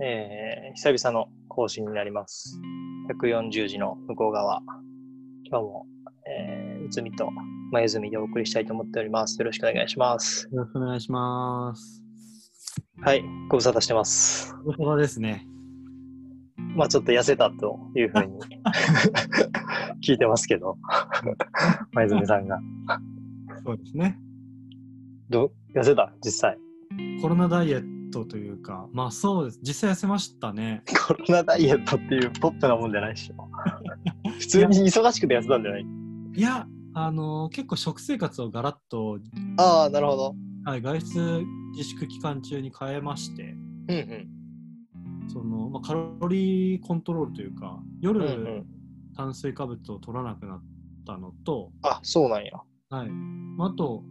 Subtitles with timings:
[0.00, 2.60] えー、久々の更新になります。
[3.22, 4.60] 140字の向こう側。
[5.48, 5.86] 今日も、
[6.26, 7.28] えー、うつみと
[7.70, 9.38] 前住でお送りしたいと思っております。
[9.38, 10.48] よろしくお願いします。
[10.52, 12.02] よろしくお願いします。
[13.02, 14.52] はい、ご無沙汰してます。
[14.64, 15.46] ご無沙汰ですね。
[16.76, 18.32] まあちょっと痩せたというふうに
[20.04, 20.76] 聞いてますけど、
[21.92, 22.58] 前住さんが。
[23.64, 24.18] そうですね。
[25.30, 26.12] ど痩せた？
[26.24, 26.58] 実際。
[27.22, 29.60] コロナダイエットというか、まあそうです。
[29.62, 30.82] 実際痩せましたね。
[31.06, 33.48] コロナダイエットっていうポップなもんじゃないでしょ。
[34.38, 35.86] 普通に忙しくて痩せたんじゃない？
[36.36, 39.18] いや、あのー結構食生活をガラッと、
[39.58, 40.34] ああ、なるほど。
[40.64, 43.42] はい、外出自粛期間中に変えまして、
[43.88, 43.94] うんう
[45.26, 45.28] ん。
[45.28, 48.66] その、まあ、カロリーコントロールというか、夜、うんうん、
[49.16, 50.62] 炭水化物を取らなくなっ
[51.06, 52.52] たのと、あ、そうなんや。
[52.90, 53.08] はい。
[53.10, 54.04] まああと、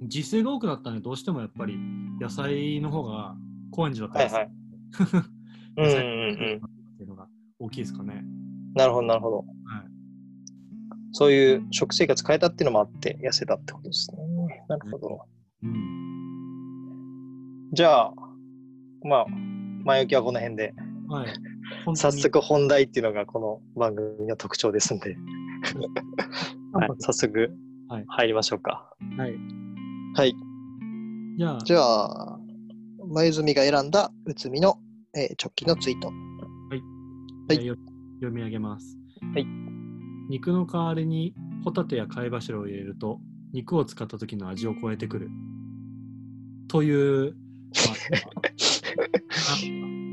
[0.00, 1.78] 自炊が多くなったんで、どうしてもやっぱり
[2.20, 3.34] 野菜の方が
[3.70, 4.50] 高円寺だったはいりはい。
[5.76, 6.34] うんうんうんうん。
[6.34, 8.24] っていうのが大きいですかね。
[8.74, 9.36] なるほど、なるほど。
[9.38, 9.46] はい。
[11.12, 14.64] そういう食生活変えたっていうのもあって痩せたってことですね。
[14.68, 15.20] なるほど。
[15.62, 15.80] うん。
[17.72, 18.14] じゃあ、
[19.02, 19.26] まあ、
[19.84, 20.74] 前置きはこの辺で、
[21.08, 21.28] はい。
[21.96, 25.16] 早に速本題っていうのがこの番組の特徴ですんで、
[26.72, 27.50] はい、 早速
[27.88, 28.94] はい入りましょうか。
[29.18, 29.30] はい。
[29.32, 29.69] はい。
[31.38, 32.38] じゃあ、じゃあ、
[33.08, 34.78] 前住が選んだ内海の、
[35.16, 36.08] えー直近のツイート。
[36.08, 37.76] はいじゃあよ
[38.16, 38.96] 読み上げます。
[39.34, 39.46] はい。
[40.28, 43.18] 肉の代わりにホタテや貝柱を入れると
[43.52, 45.30] 肉を使った時の味を超えてくる。
[46.68, 47.36] という、ま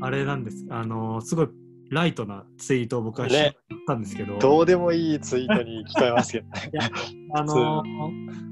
[0.02, 0.66] ああれなんです。
[0.70, 1.48] あのすごい
[1.90, 6.70] ライトなツイートを僕はねしたんですけど、どうでもいいツイートに聞こえますけどね。
[7.34, 7.82] あの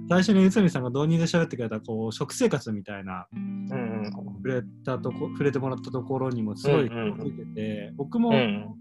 [0.09, 4.11] 最初に内海さんが導入で喋ってくれたこう食生活みたいなうんうん。
[4.13, 8.75] 触れたとこ触れてもらったところにもすごいうんうんうんついてて、僕も、うん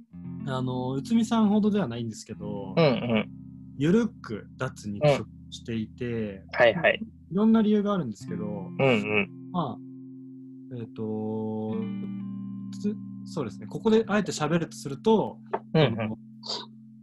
[0.47, 3.29] あの内海さんほどではないんですけど、うんうん。
[3.77, 7.01] ゆるく脱肉食していて、はいはい。
[7.31, 9.29] いろんな理由があるんですけど、うんうん。
[9.51, 9.77] まあ
[10.77, 12.34] えっ、とつ
[13.25, 13.67] そうですね。
[13.67, 15.39] ここであえて喋るとすると、
[15.73, 16.01] うんうん。
[16.01, 16.17] あの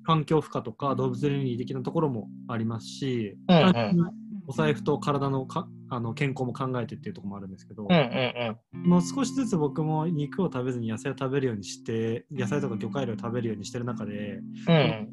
[0.05, 4.23] 環境負荷とか動物倫理的なところもありますし、うんうん。
[4.47, 14.75] お財布と体のかあの健康も考えてっていうところもあるんですけど、うんうんもう少しずつ僕も肉を食べずに野菜を食べるようにして野菜とか魚介類を食べるようにしてる中でうん。
[14.75, 15.09] うん。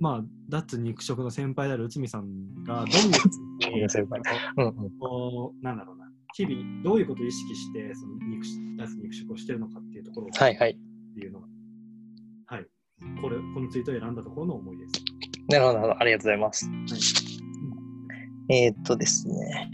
[0.00, 2.24] まあ脱肉食の先輩である内海さん
[2.64, 3.88] がどういう
[4.56, 4.90] うんうん。
[4.98, 6.01] こうなんだろうな
[6.34, 8.44] 日々どういうことを意識してその肉
[8.78, 10.70] 脱肉食をしてるのかっていうところをはいはい。
[10.70, 10.74] っ
[11.14, 11.46] ていうのが
[12.46, 12.66] はい
[13.20, 14.92] これこのツイートを選んだところの思いです。
[15.48, 16.02] なるほど、なるほど。
[16.02, 16.70] ありがとうございます。
[18.48, 19.70] えーっとですね。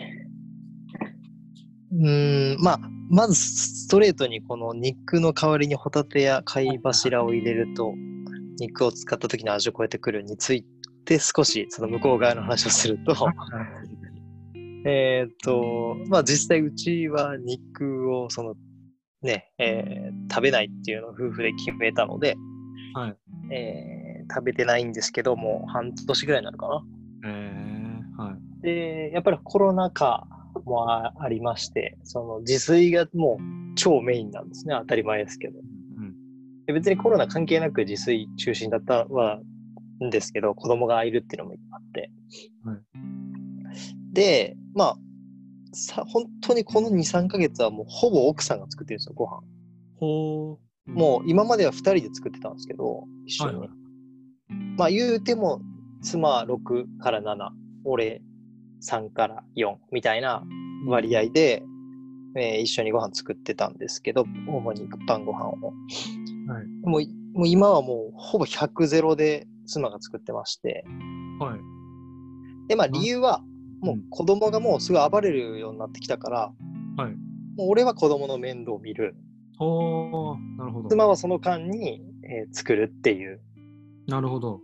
[1.92, 2.80] うーん、まあ、
[3.10, 7.94] まずストレートにこの肉の代わりにホタテや貝柱を入れると、
[8.60, 10.64] 肉を使った時の味を超えてくるについ
[11.04, 13.14] て少しその向こう側の話をすると、
[14.84, 18.54] えーっと、まあ実際うちは肉をその
[19.22, 22.36] ね、えー食べないっていうのを夫婦で決めたので、
[22.94, 23.16] はい。
[23.54, 26.82] えー食べてないんですけども、半年ぐらいになるかな。
[27.24, 28.62] えー、はい。
[28.62, 30.26] で、やっぱりコロナ禍
[30.66, 34.76] もあありまして、その自炊がもう超メインなんですね。
[34.78, 35.58] 当たり前ですけど。
[35.58, 36.14] うん。
[36.66, 39.40] で別にコロナ関係なく自炊中心だったは
[40.04, 42.10] んですけど、子供がいるっていうのもあって。
[42.64, 42.78] はい
[44.12, 44.96] で、まあ、
[45.72, 49.42] さ本当にこの2、3ヶ月はもうほぼ奥さんが作ってるんですよ、ご飯。
[49.98, 50.90] ほう。
[50.90, 53.56] もう今までは2人で作ってたんですけど、一緒に。
[53.58, 53.78] はいはい
[54.78, 55.60] まあ言うても、
[56.02, 57.50] 妻6から7、
[57.84, 58.22] 俺
[58.80, 60.44] 3から4みたいな
[60.86, 61.62] 割合で、
[62.36, 65.52] えー一緒にご飯作ってたんですけど、主に晩ご飯を。
[66.46, 66.66] はい。
[66.84, 67.02] もう
[67.34, 70.84] もう今はもうほぼ100ゼロで妻が作ってまして、
[71.40, 72.68] はい。
[72.68, 73.42] で、まあ理由は、
[73.80, 76.52] もううん子供がもうすぐ暴れるようになってきたから、
[76.96, 77.12] はい。
[77.56, 79.16] もう俺は子供の面倒を見る。
[79.58, 80.58] ほう。
[80.58, 80.88] なるほど。
[80.88, 83.40] 妻はその間に、えー作るっていう。
[84.06, 84.60] なるほど。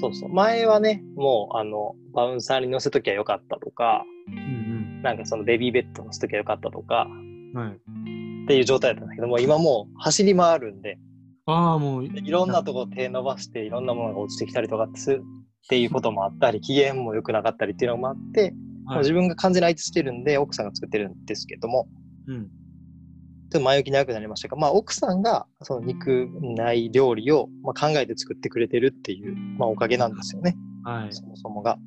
[0.00, 0.28] そうそう。
[0.30, 7.54] 前はね、もうあの、バウンサーに乗せときゃよかったとか、うんなんかそのベビーベッド乗せときゃよかったとか、うん。
[7.54, 7.72] はい。
[7.72, 10.98] っていう状態だったんだけども、今もう走り回るんで、
[11.46, 15.22] ああ、もう、いろんなとこ手伸ばして、いろんなものが落ちてきたりとかする
[15.64, 18.54] っていうこともあったり、機嫌も良くなかったりっていうのもあって、
[18.86, 18.98] はい。
[18.98, 21.88] 自分が完全に相手してるんで、奥さんが作ってるんですけども、
[22.26, 22.44] うん。
[22.44, 31.12] ちょっと前置き長くなりましたが、まあ奥さんがその肉ない料理を、まあ、考えて作ってくれてるっていう、まあおかげなんですよね、はい。
[31.12, 31.78] そもそもが。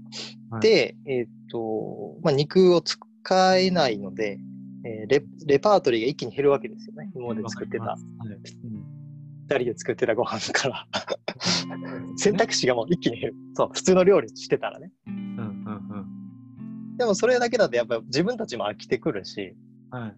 [0.50, 3.00] はい、で、えーっと、まあ肉を使
[3.58, 4.40] えないので、
[4.86, 7.12] えーレレパートリーが一気に減るわけですよね。
[7.14, 7.98] 今まで作ってたはい
[9.56, 10.88] 人で作ってたご飯から。
[12.18, 13.36] 選択肢がもう一気に減る。
[13.54, 14.92] そう、普通の料理してたらね。
[15.08, 16.18] うんうんうん
[16.98, 19.56] でもそれだけだとやっぱ自分たちも飽きてくるし、
[19.92, 20.16] はい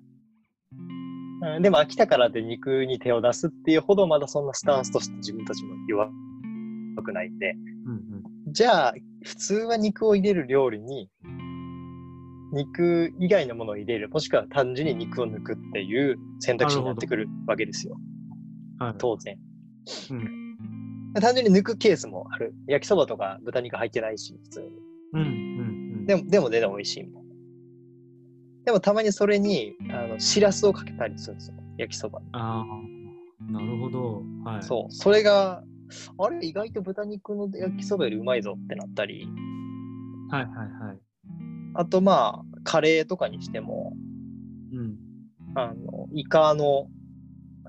[1.55, 6.09] うん、でも飽きたからで肉に手を出すっていうほどまだそんなスタンスとして自分たちも弱
[7.03, 7.51] くないんで、
[7.85, 7.99] うん
[8.51, 8.93] じゃあ
[9.23, 11.07] 普通は肉を入れる料理に
[12.51, 17.95] 肉以外のものを入れる、もしくは単純に肉を抜くっていう選択肢になってくるわけですよ。
[18.79, 19.37] うんはい当然。
[20.11, 20.39] うん
[21.19, 22.53] 単純に抜くケースもある。
[22.67, 24.67] 焼きそばとか豚肉入ってないし、普通に。
[25.13, 25.31] うんうんう
[26.03, 27.29] んでも、でも全然美味しいみたいな。
[28.65, 31.55] でもたまにそれに、あの、しらすをかけたりするんですよ。
[31.77, 32.27] 焼きそばに。
[32.33, 34.91] ああなるほどはいそう。
[34.91, 35.63] それが、
[36.17, 39.27] あれ、意外と豚肉の焼きそばよりうまいぞってなったり、
[40.29, 40.51] はいはい
[40.87, 40.99] はい
[41.75, 43.93] あとまあ、カレーとかにしても、
[44.71, 44.95] うん
[45.55, 46.87] あの、イカの、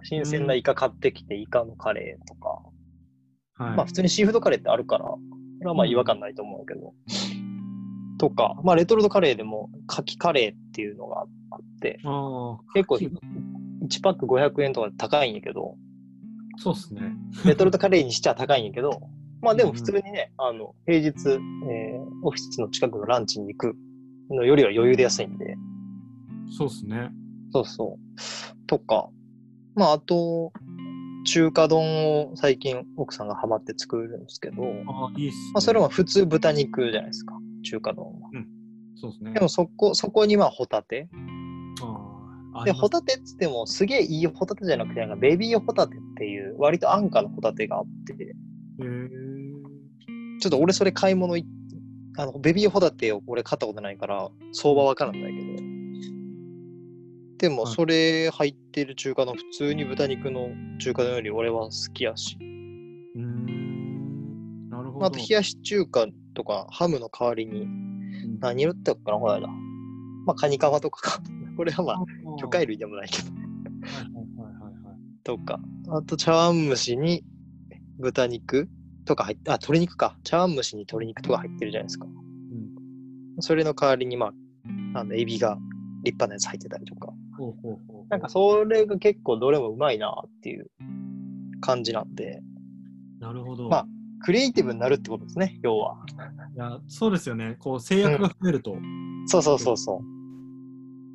[0.02, 2.62] 新鮮なイカ買ってきて、イカのカレーとか、
[3.64, 3.76] はい。
[3.76, 5.18] まあ普通にシーフードカレーってあるから、こ
[5.60, 6.94] れはまあ違和感ないと思うけど、
[8.18, 11.28] とか、まあレトルトカレーでも、カキカレーっていうのがあっ
[11.80, 12.00] て、
[12.74, 15.76] 結構カキ1パック500円とかで高いんやけど、
[16.56, 17.12] そうっすね。
[17.46, 19.00] レトルトカレーにしちゃ高いんやけど、
[19.40, 23.74] まあでも普通にね、あの、平日、えーオフィスの近くのランチに行く
[24.30, 25.56] のよりは余裕で安いんで、
[26.50, 27.10] そうっすね。
[27.52, 28.66] そうそう。
[28.66, 29.08] とか、
[29.74, 30.52] まああと、
[31.26, 38.30] 中華丼を最近奥さんがハマって作るんですけど、まああいいっす、ね、あそれも普通豚肉じゃないですか、中華丼は。
[38.96, 41.08] そうっすねでもそこ、そこにまあホタテ。
[42.64, 48.34] で、ホタテっつってもすげえいいホタテじゃなくて、なんかベビーホタテっていう割と安価なホタテがあって、
[50.40, 51.46] ちょっと俺それ買い物い
[52.18, 55.69] あの、ベビーホタテを俺買ったことないから、相場わからんないけど。
[57.40, 62.36] でも、はいそれ入ってる中華の普通に豚肉の中華丼より俺は好きやし。
[62.38, 69.46] うーんなるほどまあ、あと冷やし中華とかハムの代わりにうん何入れたかなこの間。
[70.26, 71.22] まあ、カニカマとかか。
[71.56, 72.04] これはまあ、あ
[72.38, 73.30] 魚介類でもないけど。
[73.30, 75.58] はいはいはいはいはいとか。
[75.88, 77.24] あと、茶碗蒸しに
[77.98, 78.68] 豚肉
[79.06, 80.16] とか入って、あ、鶏肉か。
[80.24, 82.06] 茶碗蒸しに鶏肉とか入ってるじゃないですか。
[82.06, 85.58] うんそれの代わりに、まあ、あの、エビが
[86.04, 87.10] 立派なやつ入ってたりとか。
[88.10, 90.70] なんかそれが結構どれもうまいなっていう
[91.60, 92.42] 感じなんで、
[93.20, 93.86] なるほど、まあ
[94.22, 95.96] クリエイティブになるってことですね、要は。
[96.54, 97.56] いやそうですよね。
[97.58, 98.76] こう制約が増えると、
[99.26, 100.02] そうそうそうそ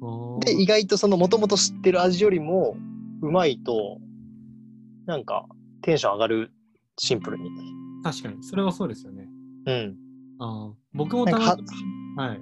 [0.01, 0.39] あう。
[0.39, 0.45] ー。
[0.45, 2.75] で、意外とそのもともと知ってる味よりも
[3.21, 4.00] うまいと、
[5.06, 5.45] なんか
[5.83, 6.51] テンション上がる、
[6.98, 7.50] シンプルに。
[8.04, 8.44] 確かに。
[8.44, 9.28] それはそうですよね。
[9.68, 9.95] うん。
[10.39, 10.74] あー。
[10.94, 11.63] 僕もたまに
[12.18, 12.39] はい。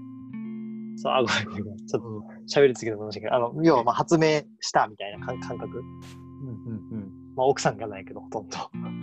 [0.98, 1.88] そう、あ、ごめんごめん。
[1.88, 5.80] ちょっと喋りすぎたかもしれないけど、あの、要はまあ発明したみたいな感感覚。
[5.80, 8.58] うんうんまあ奥さんがないけど、ほとんど。
[8.74, 9.02] う ん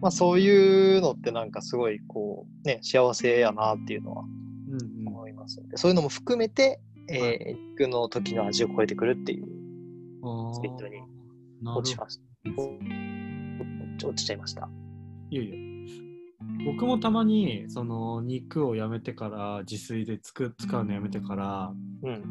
[0.00, 4.24] まあそういうのってなんかすごいこう、ね、幸せやなっていうのは
[4.68, 9.46] うんうん思いますので、そういうのも含めて、えー、肉の時の味を超えてくるっていう
[10.22, 11.02] あーツイートに
[11.64, 14.06] 落ちました。
[14.06, 14.68] 落ちちゃいました。
[15.30, 15.73] いやいや
[16.64, 22.22] 僕もたまにその肉をやめてから自炊でつく使うのやめてからうん。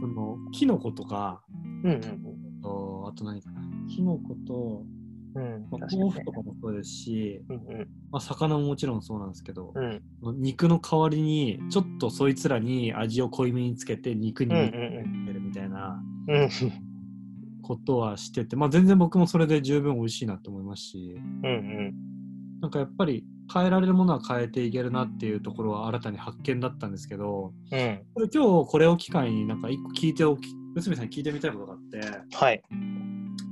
[0.00, 1.42] そのキノコとか
[1.84, 2.00] うんうん
[2.62, 4.84] とあと何かなキノコと、
[5.34, 5.42] うん。
[5.42, 5.66] うん。
[5.70, 7.88] まあ、豆腐とかもそうですし、うんうん。
[8.10, 10.40] まあ、魚ももちろんそうなんですけど、うん。
[10.40, 16.48] 肉の代わりにちょっとそいつらに味を濃いめにつけて肉にうんうん肉をつけるみたいなうん。
[17.62, 22.17] ことはしてて、まあ、全然僕もそれで十分美味しいなと思いますしうんうん。
[22.60, 28.00] なんかやっぱり変えられるものは変えていけるなっていうところは新たに発見だったんですけどうん。
[28.32, 31.78] 今日これを機会になんか一個聞いておき内海さんに聞いてみたいことがあっ
[32.28, 32.62] てはい。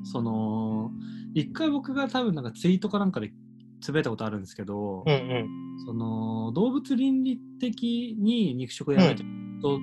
[0.05, 0.91] その
[1.35, 3.33] 一回僕が多分なんかツイートかなんかで
[3.81, 5.49] つぶやいたことあるんですけど、うんうん。
[5.87, 9.29] その動物倫理的に肉食をやめてる
[9.61, 9.79] 人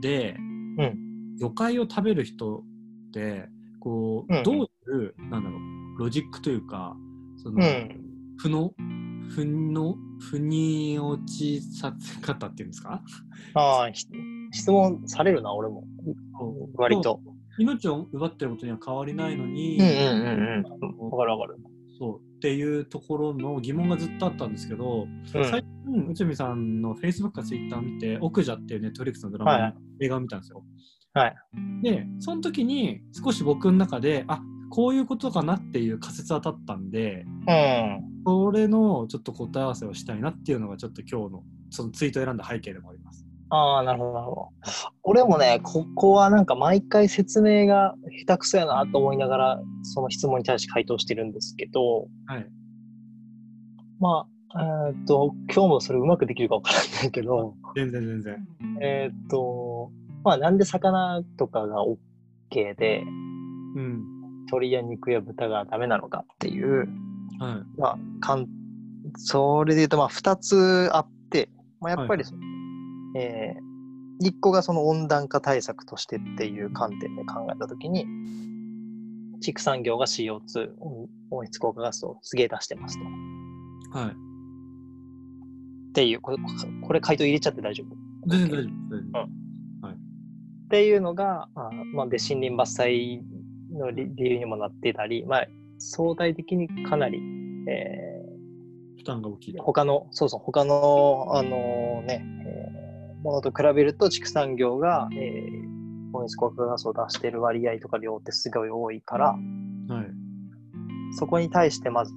[0.00, 2.62] で、うん魚介を食べる人っ
[3.12, 3.48] て
[3.80, 6.94] こう、うんどういうなんだろうロジックというか
[7.42, 7.99] その、うん。
[8.42, 8.72] 負の？
[9.34, 9.96] 負の？
[10.18, 13.02] 負に落ちさせ方っていうんですか？
[13.54, 14.06] ああ、ひ
[14.52, 15.84] 質問されるな、俺も。
[16.74, 17.20] 割と。
[17.58, 21.10] 命を奪ってることには変わりないのに、うんうんうんうん。
[21.10, 21.58] わかるわかる。
[21.98, 30.64] そうっていうところの疑問がずっとあったんですけど、うん最近内海さんの Facebook か Twitter を見て「奥者」っていうネットフリックスのドラマのはい映画を見たんですよ。
[31.12, 31.36] はい。
[31.82, 34.40] でその時に少し僕の中であ
[34.70, 38.00] こういうことかなっていう仮説は立ったんでうん。
[38.24, 43.26] それのちょっと答え合わせをしたいなっていうのがちょっと今日のそのツイートを選んだ背景でもあります。
[43.50, 44.48] ああ、なるほど、なるほど。
[45.02, 47.94] 俺もね、ここはなんか毎回説明が
[48.26, 52.46] 下手くそやなと思いながら、その質問に対して回答してるんですけど、はい。
[53.98, 58.48] まあ、えーっと、今日もそれうまくできるかわからないけど、全然全然。
[58.80, 59.90] えーっと、
[60.22, 63.02] まあなんで魚とかが OK で、
[63.76, 64.19] うん。
[64.50, 67.80] 鳥や肉や豚がダメなのかっていう、はい。
[67.80, 68.48] まあ、かん
[69.16, 71.48] それで言うと、まあ、二つあって、
[71.80, 72.34] まあ、やっぱりそ、
[73.16, 73.70] えー
[74.22, 78.04] 一個がその温暖化対策としてっていう観点で考えたときに、
[79.40, 83.98] 畜産業が CO2 温温室効果ガスをすげえ出してますと。
[83.98, 84.10] はい。
[84.10, 84.12] っ
[85.94, 86.36] ていう、これ、
[86.86, 87.96] これ回答入れちゃって大丈夫？
[88.28, 88.90] 全然大丈夫。
[88.90, 93.22] 大丈夫っていうのが、あまあ、で森林伐採
[93.72, 95.46] の理理由にもなってたり、まあ、
[95.78, 97.20] 相対的にかなり、
[97.68, 98.22] え
[98.98, 99.62] 負担が大きいー。
[99.62, 102.80] 他の、そうそう、他の、あのね、えー
[103.22, 105.70] ものと比べると畜産業が、えー
[106.12, 110.06] 温室効果ガスを出している割合とか量ってすごい多いから、はい。
[111.16, 112.12] そこに対してまず、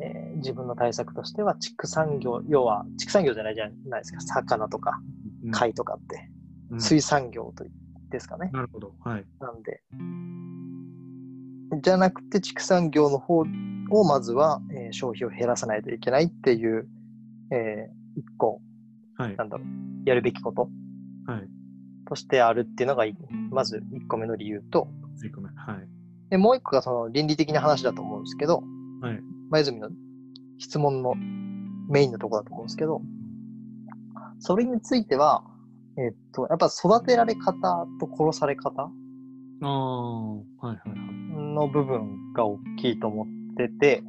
[0.00, 5.00] えー自分の対策としては畜産業、要は畜産業じゃないじゃないですか、魚とか
[5.44, 6.28] うん貝とかって、
[6.70, 7.64] うん水産業と
[8.10, 8.50] ですかね。
[8.52, 8.94] なるほど。
[9.04, 9.24] はい。
[9.40, 9.82] なんで。
[11.80, 16.86] じゃなくて、畜産業の方をまずは、えー消費を減らさないといけないっていう、
[17.50, 18.60] えー一個、
[19.16, 19.36] はい。
[19.36, 20.68] なんだろう、やるべきこと
[21.26, 21.48] はい。
[22.06, 23.16] としてあるっていうのが、い
[23.50, 25.48] まず一個目の理由と、追加目。
[25.48, 25.88] はい。
[26.30, 28.62] でもう一個がその倫理的な話だと思うんですけど、
[29.00, 29.20] はい。
[29.50, 29.90] 前泉の
[30.58, 31.14] 質問の
[31.88, 33.02] メインのところだと思うんですけど、
[34.38, 35.44] それについては、
[35.98, 38.90] えっと、やっぱ育てられ方と殺され方
[39.66, 41.54] はいはいはい。
[41.54, 43.26] の部分が大きいと思っ
[43.56, 44.02] てて、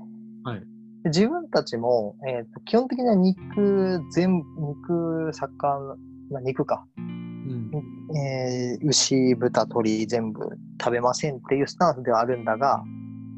[0.43, 0.59] はい
[1.03, 5.97] で自分たちも、えーと基本的には肉、全部、肉、魚、
[6.31, 7.71] まあ、肉か、うん。
[8.17, 10.39] えー牛、豚、鳥、全部
[10.81, 12.81] 食べませんっていうスタンスではあるんだが、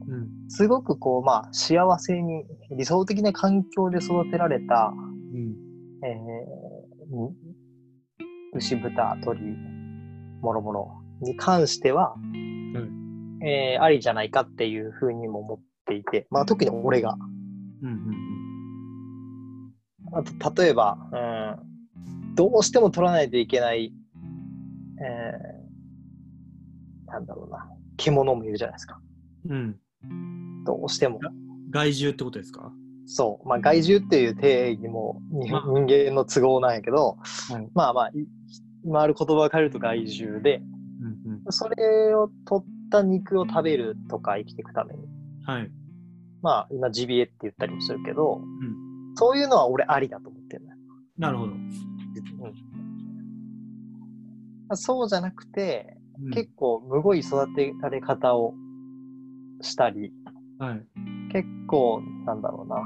[0.07, 0.29] うん。
[0.47, 2.45] すごくこう、まあ、幸せに、
[2.77, 5.55] 理想的な環境で育てられた、うん。
[6.03, 7.29] えー
[8.53, 9.39] 牛、豚、鳥、
[10.41, 12.15] もろもろに関しては、
[13.43, 17.15] えーありじゃないかっていうふうにも思っていて、まあ、特に俺が。
[17.83, 17.89] うん。
[17.89, 17.93] う
[20.11, 20.17] ん。
[20.17, 21.17] あと例えば、う
[22.31, 23.93] ん、どうしても取らないといけない、
[25.01, 28.99] えーなんだろうな、獣もいるじゃないですか。
[29.47, 29.75] うん。
[30.65, 31.19] どうしても。
[31.69, 32.71] 害獣ってことですか？
[33.05, 33.47] そう。
[33.47, 35.53] まあ、害獣っていう定義も人
[35.85, 37.17] 間の都合なんやけど、
[37.51, 38.25] はいまあまあ、い
[38.83, 40.61] 今ある言葉を変えると害獣で、
[41.25, 41.51] うんうん。
[41.51, 45.07] それを取った肉を食べるとか生きていくために。
[45.45, 45.71] はい。
[46.41, 50.79] まあ、今、ジビエって言ったりもするけど、んそういうのは俺ありだと思ってるんだよ。
[51.17, 51.53] なるほど。
[51.53, 51.55] う
[54.73, 58.53] ん、そうじゃなくて、うん結構、むごい育てられ方を
[59.61, 60.13] したり、
[60.59, 60.85] はい。
[61.31, 62.77] 結構、なんだろうな、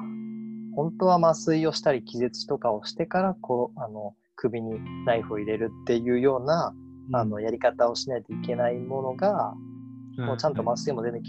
[0.75, 6.73] 本当は麻酔をしたり、気絶とかをしてから、こう、あの、首にナイフを入れるっていうような、
[7.11, 9.53] あの、やり方をしないといけないものが、
[10.17, 11.27] もうちゃんと麻酔も全然効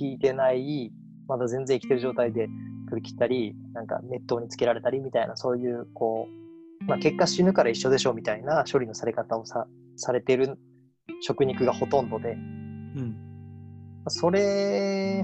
[0.00, 0.92] いてない、
[1.26, 2.48] まだ全然生きてる状態で
[2.88, 6.28] 首切ったり、なんか熱湯につけられたりみたいな、そういう、こ
[6.82, 9.66] う、まあ、結果死ぬから一緒でしょみたいな処理のされ方をさ
[9.96, 10.58] されてる
[11.22, 13.16] 食肉がほとんどで、うん。
[14.08, 15.22] それ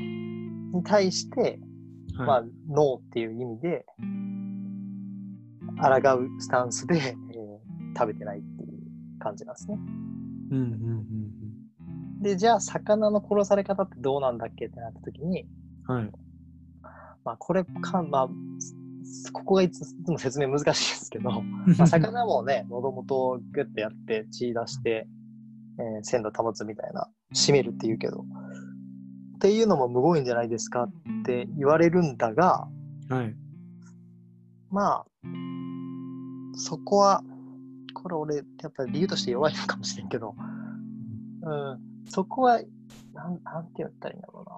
[0.73, 1.61] に対して、
[2.17, 2.27] はい。
[2.27, 3.85] まあ、ノーっていう意味で、
[5.81, 7.53] 抗うスタンスで、えー
[7.95, 8.43] 食べてない
[9.23, 9.79] 感じなんですね。
[10.51, 11.33] うんうんうん
[12.23, 15.45] で、じゃあ、魚の殺され方ってどうなんだっけってなった時に、
[15.89, 15.97] うん。
[15.97, 16.11] はい。
[17.25, 18.29] まあ、これか、まあ、
[19.05, 20.75] すここがいついつも説明難しいで
[21.05, 21.31] すけど、
[21.79, 25.09] まあ、魚もね、喉元をグッてやって血出して、
[25.79, 28.25] えー鮮度保つみたいな、締めるって言うけど、
[29.37, 30.91] っていうのもむごいんじゃないですかっ
[31.25, 32.69] て言われるんだが、
[33.09, 33.35] はい。
[34.71, 35.07] まあ、
[36.55, 37.25] そこは、
[38.03, 40.35] これ俺、やっぱり理由として弱いのかもしれんけど、
[41.43, 41.79] うん、
[42.09, 42.61] そこは、
[43.15, 44.53] なん、なんて言ったらいいんだろうな。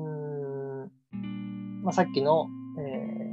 [0.00, 1.20] うー
[1.80, 3.24] ん、まあ、さっきの、えー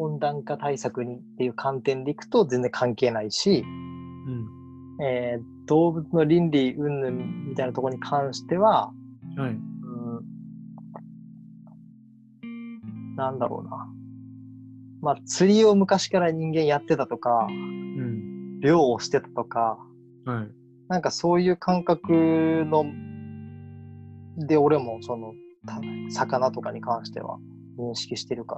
[0.00, 5.04] 温暖化対策にっていう観点でいくと全然関係ないし、うん。
[5.04, 7.10] えー動物の倫理云々
[7.50, 8.90] みたいなところに関しては、
[9.36, 9.50] はい。
[9.50, 9.54] う
[12.46, 13.86] んなんだろうな。
[15.00, 18.60] まあ、釣りを昔から人間やってたとか、うん。
[18.60, 19.78] 漁をしてたとか、
[20.24, 20.48] はい。
[20.88, 22.84] なんかそういう感覚の、
[24.46, 25.32] で、俺もその、
[25.66, 27.38] た魚とかに関しては
[27.78, 28.56] 認識してるか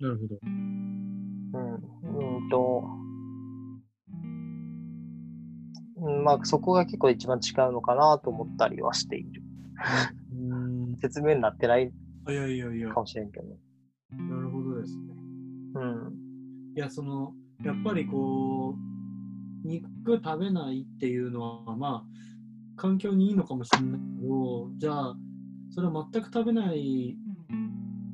[0.00, 0.38] なるほど。
[1.52, 2.84] ら、うん、うんと、
[6.02, 9.42] うんまあ、そこが結構一番違うのかなと思ったりはしている。
[10.50, 10.96] うん。
[10.98, 11.90] 説明になってない
[12.92, 13.46] かもしれんけど。
[14.16, 15.17] なるほどですね。
[15.74, 16.14] うん。
[16.76, 17.34] いや、その、
[17.64, 22.04] やっぱりこう、肉食べないっていうのは、まあ、
[22.76, 25.16] 環境にいいのかもしれないけど、じゃあ、
[25.70, 27.16] それは全く食べない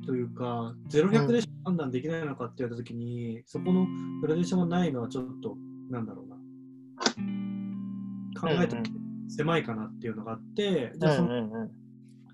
[0.05, 3.85] というか、0、100でしか判断できないのかって言われたときに、そこの
[4.21, 5.57] グラデーションがないのはちょっと、
[5.89, 6.35] なんだろうな。
[8.39, 8.83] 考えたら
[9.29, 11.71] 狭いかなっていうのがあって、じゃあそのうんうんうん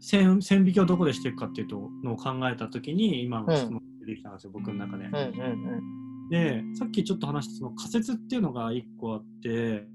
[0.03, 1.67] 線線引きをどこでしていくかっていう
[2.03, 5.05] のを考えたときに、今の質問が出てきたんですよ、僕の中で。
[5.05, 9.85] うんうんで、さっきちょっと話したその仮説っていうのが一個あって、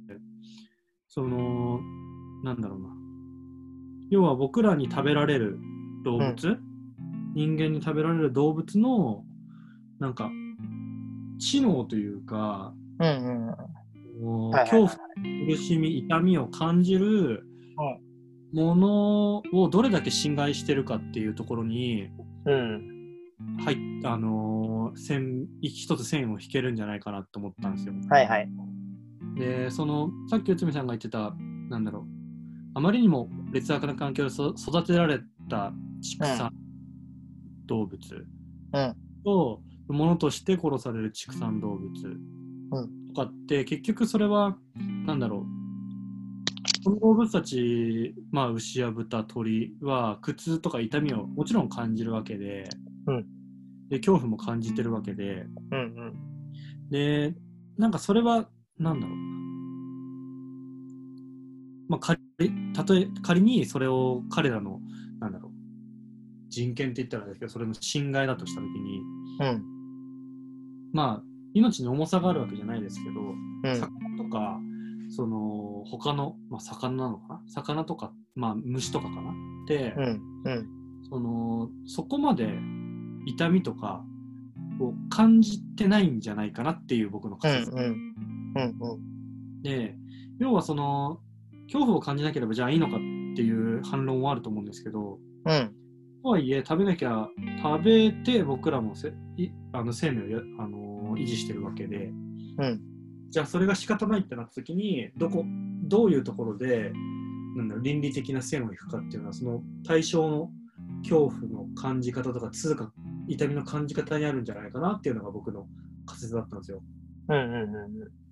[1.09, 1.81] その、
[2.45, 2.89] なんだろうな。
[4.11, 5.59] 要は僕らに食べられる
[6.05, 6.59] 動物、
[7.35, 9.25] 人間に食べられる動物の、
[9.99, 10.31] なんか、
[11.39, 13.57] 知能というか、うんうん
[14.23, 17.47] もう恐怖、苦しみ、痛みを感じる
[18.53, 22.09] ものをどれだけ侵害してるかっていうところに、
[22.47, 22.96] うん
[23.65, 27.95] 入っあのー線一つ線を引けるんじゃないかなと思ったんですよ。
[28.09, 28.49] はいはい。
[29.37, 31.35] で、その、さっき内海さんが言ってた、
[31.69, 32.05] なんだろう、
[32.75, 36.51] あまりにも劣悪な環境でそ育てられた畜産
[37.67, 37.99] 動物
[38.73, 38.97] うん。
[39.25, 41.93] と、ものとして殺される畜産動物
[43.09, 44.57] とかって、結局それは、
[45.05, 52.69] なんだろう、この動物たち、まあ、牛や豚、鳥は苦痛とか痛みをもちろん感じるわけで、
[53.07, 53.27] うん。
[53.89, 56.91] で恐怖も感じてるわけで、うんうん。
[56.91, 57.35] で、
[57.79, 58.49] なんかそれは、
[58.79, 59.17] なんだろう。
[61.89, 62.21] まあ、仮
[62.75, 64.81] たとえ仮にそれを彼らの、
[65.21, 65.53] なんだろう、
[66.49, 69.01] 人権って言ったらですけど、それの侵害だとしたときに、
[69.41, 69.65] うん。
[70.93, 71.23] まあ、
[71.55, 73.77] 命に重さがあるわけじゃないですけど、うん。
[73.77, 74.59] 魚とか、
[75.11, 77.43] その、他の、まあ、魚なのかな？
[77.47, 79.31] 魚とか、まあ、虫とかかな？
[79.31, 79.35] っ
[79.69, 80.21] て、うん。
[80.45, 80.69] うん。
[81.09, 82.59] その、そこまで
[83.27, 84.05] 痛みとか
[84.81, 87.73] を感じてないんじゃないかなっていう僕のう仮説。
[87.73, 88.15] んうん。
[88.57, 89.17] うん
[89.63, 89.97] で、
[90.39, 91.21] 要はその、
[91.65, 92.99] 恐怖を感じなければじゃあいいのかっ
[93.35, 95.73] ていう反論はあると思うんですけど、うん。
[96.23, 97.29] とはいえ、食べなきゃ、
[97.63, 102.13] 食べて僕らもせいあの生命をや、あのー維持してるわけで、
[102.59, 102.81] うん。
[103.31, 105.45] じゃあそれが仕方ないってなった時に、どこ、
[105.85, 106.93] どういうところで、
[107.57, 110.51] なんだろう倫理的な線を引くかっていうのは、その対象の
[111.03, 112.93] 恐怖の感じ方とか、痛か
[113.29, 115.67] 痛みの感じ方にあるんじゃないかなっていうのが僕の
[116.07, 116.83] 仮説だったんですよ。
[117.29, 118.27] うんうん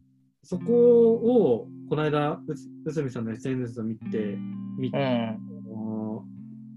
[0.46, 4.36] そこを、この間、うつ内海さんの SNS を見て、
[4.76, 5.38] 見うん。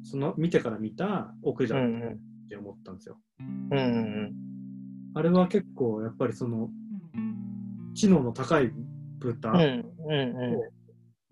[0.03, 2.17] その見てから見た奥じゃうんんっ
[2.49, 3.17] て思ったんですよ。
[3.39, 4.33] うんうん
[5.15, 6.69] あれは結構やっぱりその
[7.95, 8.71] 知能の高い
[9.19, 9.85] 豚、うん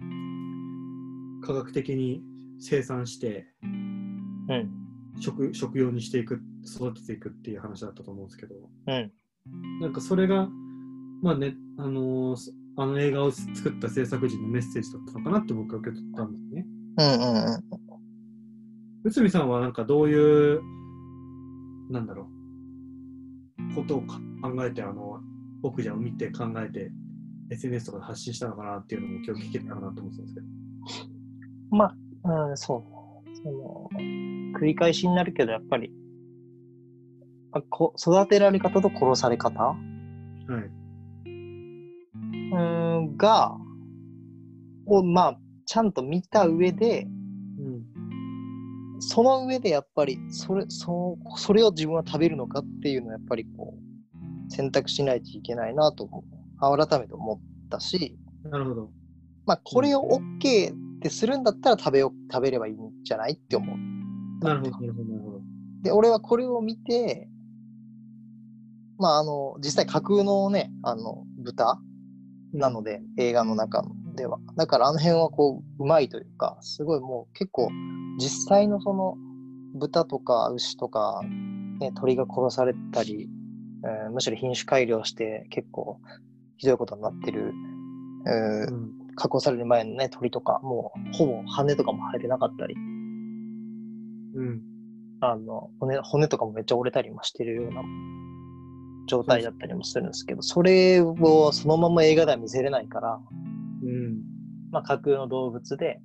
[0.01, 1.41] うん。
[1.41, 2.21] 科学的に
[2.59, 4.84] 生産してうん
[5.19, 8.55] 食食用にしていく育てていくっていう話だったと思うんですけど
[8.87, 9.11] うん
[9.79, 10.47] なんかそれが
[11.21, 16.65] まあねあのーあの映画を作った制作人のメッセージだったのかなって僕は受け取ったんですね。
[16.97, 17.63] うんうん
[19.05, 20.61] 内海さんはなんかどういう
[21.91, 22.27] なんだろ
[23.71, 25.19] うことをか考えてあの
[25.61, 26.91] 奥じゃを見て考えて
[27.51, 30.47] SNS とかで発信したのかなっていうのも今日聞けたらなと思ってたんですけど。
[31.71, 33.35] まあ、うん、そう。
[33.37, 33.89] その、
[34.59, 35.91] 繰り返しになるけど、やっぱり、
[37.51, 39.61] あこ育てられ方と殺され方？
[39.63, 41.29] はい。
[42.51, 43.55] うんが、
[44.85, 47.83] を、まあ、ちゃんと見た上で、うん。
[48.99, 56.07] その上でやっぱり、それ、そう、それを自分は食べるのかっていうのは、やっぱりこう、選択しないといけないなと
[56.59, 57.39] 改めて思っ
[57.69, 58.91] たし、なるほど。
[59.45, 63.94] まあ、これを OK ってするんだったら食べよ、食べればいいんじゃないって思う。
[64.45, 65.41] なるほど、なるほど、なるほど。
[65.83, 67.29] で、俺はこれを見て、
[68.97, 71.79] まあ、あの、実際架空のね、あの、豚
[72.53, 73.83] なので、映画の中
[74.15, 74.39] では。
[74.55, 77.69] だからあの辺はこう、うまいというか、すごいもう結構、
[78.19, 79.15] 実際のその、
[79.75, 81.21] 豚とか牛とか、
[81.79, 83.29] ね、鳥が殺されたり、
[83.83, 85.99] えーむしろ品種改良して結構
[86.57, 87.53] ひどいことになってる、
[88.25, 88.91] えーうん。
[89.15, 92.75] 加工される前のね、鳥とか、もうほぼ羽とかも生えてなかったり、
[94.35, 94.61] うん。
[95.21, 97.81] あの骨骨とかもめっちゃ折れたりもしてるような
[99.07, 103.19] 状態だったりもするんですけど、それをそのまま映画では見せれないから、
[103.83, 104.17] うん。
[104.71, 105.99] まあ、架空の動物で、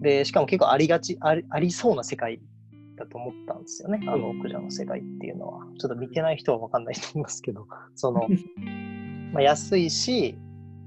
[0.00, 2.40] で、しかも結構ありがち、ありありそうな世界
[2.96, 5.64] だと思ったんですよね、あの、クジャの世界っていうのは。
[5.78, 8.28] ちょっと見てない人は分かんないと思いますけど、その、
[9.32, 10.38] まあ、安いし、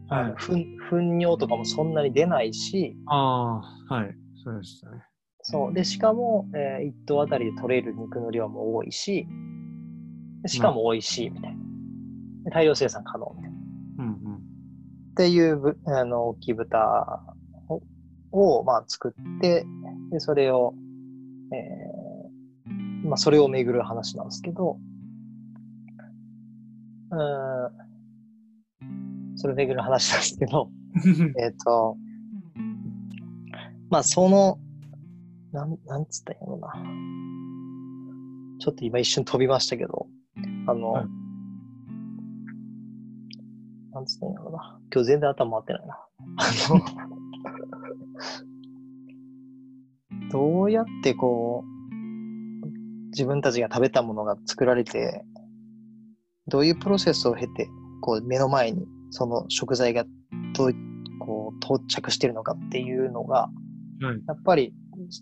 [0.10, 4.16] あの糞糞尿とかもそんなに出ないし、ああ、はい。
[4.44, 5.04] そうでしたね。
[5.44, 5.74] そう。
[5.74, 9.28] で、しかも、え1頭あたりで取れる肉の量も多いし、
[10.42, 11.58] でしかも美味しいみたいな。
[12.46, 13.58] で大量生産可能みたいな。
[14.00, 14.36] うんうん。
[14.36, 14.40] っ
[15.16, 17.22] ていうぶあの大きい豚
[17.70, 17.82] を
[18.32, 19.66] を、まあ、作って、
[20.12, 20.74] でそれを、
[21.54, 24.78] えーまあ、それをめぐる話なんですけど、
[27.12, 30.70] うーん、それをめぐる話なんですけど、
[31.40, 31.98] えっ、と、
[33.90, 34.58] まあ、その、
[35.54, 36.86] なん、なんつったらいいのかな。
[38.60, 40.08] ちょっと今一瞬飛びましたけど、
[40.68, 41.06] あの、はい
[43.94, 44.80] なんつったらいいのかな。
[44.92, 46.00] 今日全然頭回ってないな。
[46.38, 46.82] あの、
[50.32, 51.68] どうやってこう、
[53.10, 55.24] 自分たちが食べたものが作られて、
[56.48, 57.70] どういうプロセスを経て、
[58.02, 60.06] こう目の前にその食材が
[60.56, 60.72] と
[61.20, 63.52] こう到着してるのかっていうのが、
[64.02, 64.24] はい。
[64.28, 64.74] やっぱり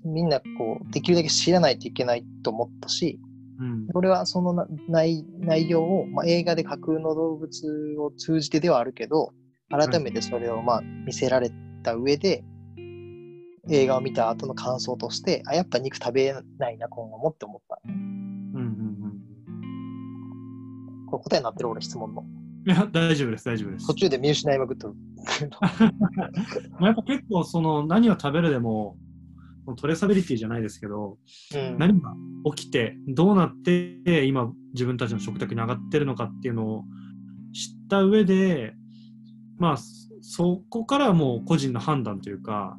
[0.05, 3.19] みんなこうできるだけ知らないといけないと思ったし、
[3.60, 3.88] うん。
[3.88, 9.34] これはそのな内内容を、まあ、映画で架空の動物を通じてではあるけど、
[9.69, 11.51] 改めてそれをまあ見せられ
[11.84, 12.43] た上で、
[13.69, 17.79] 映画を見た後の感想として、あ、やっぱ肉食べないな、今後もって思った。
[17.86, 17.91] うん
[18.55, 18.81] うん
[21.12, 22.21] これ答えになってる俺質問の。
[22.21, 22.71] うん。
[22.71, 23.93] いや、大丈夫です、大丈夫です途。
[23.95, 24.93] 中で見失いまくってる。
[26.79, 28.97] まあやっぱ結構、その、何を食べるでも、
[29.75, 31.17] トレーサビリティじゃないですけど、
[31.55, 32.13] うん何が
[32.55, 36.84] 起きて、どうなって、今、自分たちの食卓に上がってるのかっていうのを
[37.53, 38.73] 知った上で、
[39.57, 39.77] まあ、
[40.21, 42.77] そこからはもう個人の判断というか、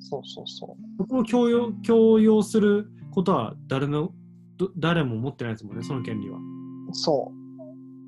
[0.00, 0.98] そうそうそう。
[0.98, 4.12] そこを強要強要することは誰の
[4.58, 6.38] ど誰も持ってないですもんね、その権利は。
[6.92, 7.42] そう。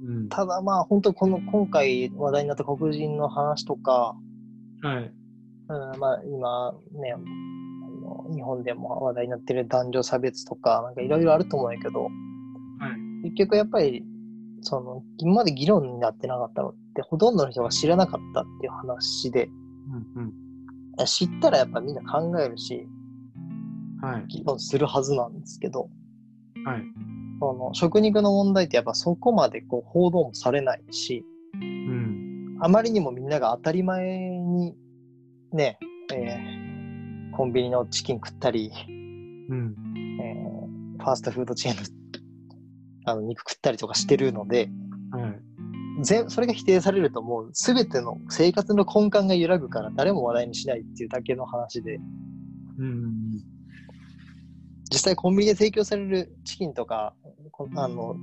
[0.07, 4.15] うん、ただまあ、本当この今回話題になった黒人の話とか、
[4.83, 5.13] はい。
[5.69, 7.19] うん、まあ今ね、あ
[8.05, 13.31] の日本でも話題になってる男女差別とか、なんかいろいろあると思うんやけど、はい。
[13.31, 14.05] 結局やっぱり、
[14.61, 19.49] その、今まで議論になってなかったのって、ほとんどの人が知らなかったっていう話で、
[20.17, 21.07] うんうん。
[21.07, 22.87] 知ったらやっぱみんな考えるし、
[24.01, 24.25] はい。
[24.29, 25.89] 議論するはずなんですけど、
[26.65, 26.83] はい。
[27.41, 32.57] その食肉の問題ってやっぱそこまでこう報道もされないし、うん。
[32.61, 34.75] あまりにもみんなが当たり前に
[35.53, 35.79] ね、
[36.13, 36.64] えー
[37.37, 38.71] コンビニのチキン食ったり、
[39.49, 39.75] うん。
[40.21, 40.55] えー
[41.05, 41.83] ファーストフードチェーンの
[43.05, 44.71] あの肉食ったりとかしてるので、
[45.11, 45.29] は
[46.01, 46.05] い。
[46.05, 52.01] ぜそれが否定されるともう全ての生活の根幹が揺らぐから誰も話題にしないっていうだけの話で、
[52.79, 53.35] うん。
[54.91, 57.15] 実際コンビニで提供されるチキンとか、
[57.51, 58.17] こあの、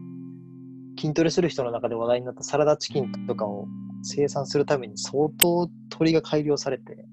[0.97, 3.67] 筋トレする人の中で話題になったサラダチキンとかを
[4.01, 7.05] 生産するために相当鳥が改良されて、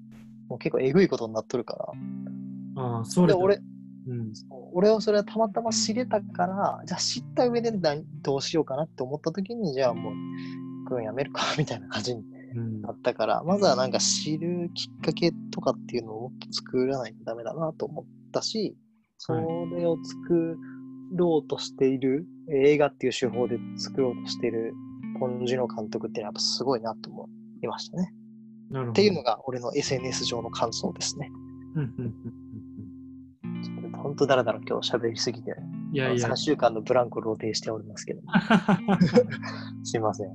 [0.49, 1.93] もう結構えぐいことになっとるか
[2.75, 2.83] ら。
[2.83, 3.59] ああ、それで、俺、
[4.07, 4.33] うん。
[4.73, 10.13] 俺はそれはたまたま知れたから、じゃあ知った上で何どうしようかなって思った時に、じゃあもう、
[10.89, 12.23] 食うんやめるかみたいな感じに
[12.55, 18.75] うんなったから、まずはなんか知るきっかけとかっていうのをもっと作らないとダメだなと思ったし、
[19.17, 20.57] それを作
[21.15, 24.73] ろうとしている、映画っていう手法で作ろうとしている
[25.19, 27.29] ポンジュの監督っていうのはやっぱすごいなと思
[27.61, 28.13] いましたね。
[28.69, 31.29] っていうのが俺の SNS 上の感想ですね。
[31.75, 32.39] うんうんうんうん
[34.01, 35.95] 本当だらだら今日喋りすぎて、うん。
[35.95, 36.35] いやいや3。
[36.35, 38.21] 週間のブランクを露呈しておりますけど、
[39.83, 40.29] すいません。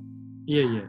[0.45, 0.83] いえいえ。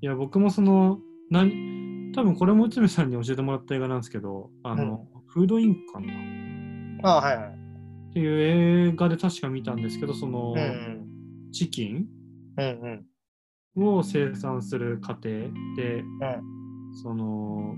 [0.00, 6.16] いや、僕もその、何、多分これも内海さんに教えてもらった映画なんですけど、あの、フードインクかなっ
[7.02, 7.42] あはいは
[8.10, 8.12] い。
[8.12, 8.26] てい
[8.86, 12.06] う映画で確か見たんですけど、その、うんチキン？
[12.58, 13.06] うんうん
[13.76, 15.28] を生産する過程
[15.76, 16.04] で、
[17.02, 17.76] その、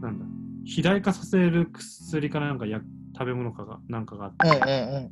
[0.00, 0.24] なんだ、
[0.64, 2.80] 肥大化させる薬かなんかや
[3.16, 5.10] 食べ物かがなんかがあって、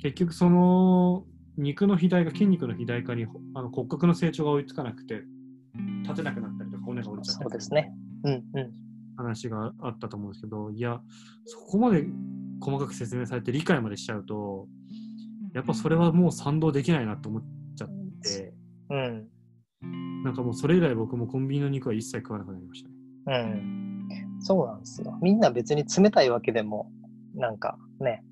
[0.00, 1.24] 結局その
[1.56, 5.22] 肉の肥大化、筋肉の肥大化にあの骨格の成長が追いつかなくて、
[6.02, 7.92] 立てなくなったりとか骨が折れちゃったりそうですね。
[8.24, 8.72] うんうん。
[9.16, 11.00] 話があったと思うんですけど、いや、
[11.44, 12.06] そこまで
[12.60, 14.68] 細かく説明されて理解までしちゃうと、
[15.54, 17.48] やっぱそれはもう賛同できないなと思って、
[18.90, 19.28] うん。
[20.24, 22.94] なんかもうそれ以来僕もコンビニの肉は一切食わなくなりましたね。
[23.26, 24.08] うん。
[24.40, 25.18] そうなんですよ。
[25.22, 26.90] みんな別に冷たいわけでも、
[27.34, 28.24] なんかね、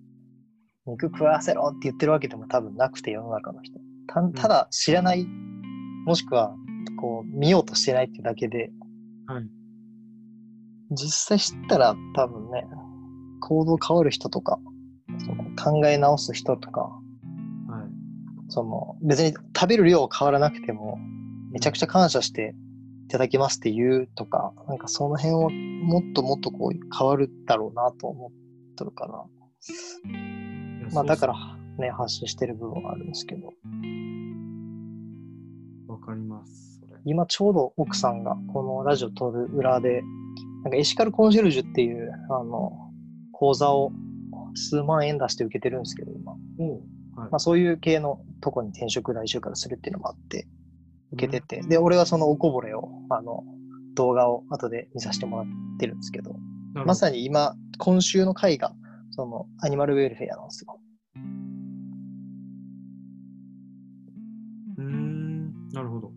[0.87, 3.79] 肉食わせろって言ってるわけでも多分なくて、世の中の人。
[4.07, 5.27] たただ知らない、
[6.07, 6.55] もしくは、
[7.01, 8.71] こう、見ようとしてないってだけで、
[9.27, 9.45] はい。
[10.93, 12.67] 実際知ったら多分ね、
[13.41, 14.59] 行動変わる人とか、
[15.19, 17.06] その考え直す人とか、はい。
[18.49, 20.99] その別に食べる量変わらなくても、
[21.53, 22.55] めちゃくちゃ感謝して
[23.07, 29.25] いただきますって言うとか、なんかその辺をもっともっとこう変わるだろうなと思っとるかな。
[30.93, 31.35] まあだから
[31.79, 33.47] ね、発信してる部分はあるんですけど、
[35.89, 36.83] わかります。
[37.05, 40.03] 今ちょうど奥さんがこのラジオ撮る裏で、
[40.65, 42.73] なんかエシカルコンシェルジュっていうあの
[43.33, 43.93] 講座を
[44.55, 46.33] 数万円出して受けてるんですけど、今。
[46.59, 50.47] おうはいまあ、そういう系のとこに転職来週からするっていうのもあって、
[51.13, 53.43] 受けてて、で、俺はそのおこぼれを、あの、
[53.95, 55.47] 動画を後で見させてもらっ
[55.79, 56.37] てるんですけど、
[56.75, 57.21] まさに。
[57.21, 58.75] に今、今週の回が、
[59.11, 60.79] その、アニマルウェルフェアなんですよ。
[64.77, 66.13] うーん、なるほど。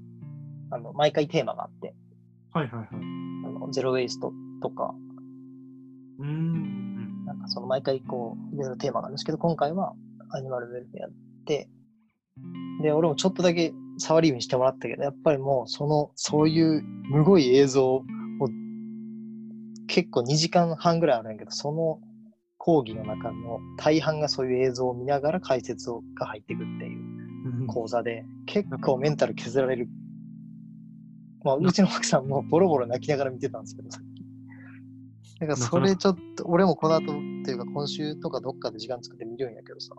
[0.71, 1.95] あの、毎回テーマがあって、
[2.51, 2.88] はいはいはい。
[2.91, 2.95] あ
[3.59, 4.93] のゼロ・ウェイストとか、
[6.19, 7.25] うーん。
[7.25, 9.93] なんかその毎回こう、いろいろテーマがあるんですけど、今回は
[10.31, 11.09] アニマルウェルフェア
[11.45, 11.69] で、
[12.81, 18.03] で、俺もちょっとだけ触り見してもらったけど、やっぱりもう、その、そういうむごい映像を、
[19.87, 21.99] 結構2時間半ぐらいあるんやけど、その
[22.57, 26.99] 講義の中の大半がそういう映像を見ながら解説をが入っていくっていう
[27.61, 29.89] うん講座で、結構メンタル削られる。
[31.43, 34.19] まあ、うちの奥さんもボロボロ泣きながら見てたんですけど、さっき。
[35.39, 37.05] だからそれちょっと、俺もこの後っ
[37.45, 39.95] ていうか今週とかどっかで時間作って見るんやけどさ、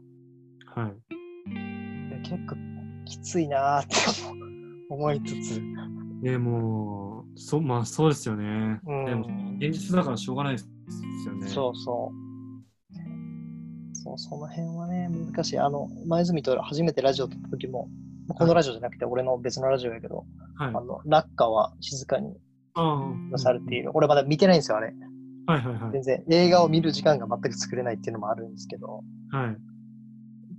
[0.75, 2.21] はい。
[2.23, 2.57] 結構
[3.05, 3.97] きついなーって
[4.91, 5.63] 思いつつ、
[6.23, 8.81] でも、そまあそうですよね。
[8.87, 9.27] うんでも、
[9.59, 10.69] 現実だからしょうがないです
[11.27, 11.47] よね。
[11.47, 12.31] そうそう。
[13.95, 15.59] そう、その辺はね、難しい。
[15.59, 17.89] あの、前住と初めてラジオ撮った時も、
[18.29, 20.25] このラジオじゃなくて俺の別のラジオやけど、
[20.57, 20.69] はい。
[20.69, 22.37] あの、落下は静かに
[22.75, 23.39] ああ。
[23.39, 23.91] されている。
[23.95, 24.95] 俺まだ見てないんですよ、あれ。
[25.47, 25.93] はいはいはい。
[25.93, 29.57] 全然映画を見る時間が全く作れないっていうのもあるんですけど、はい。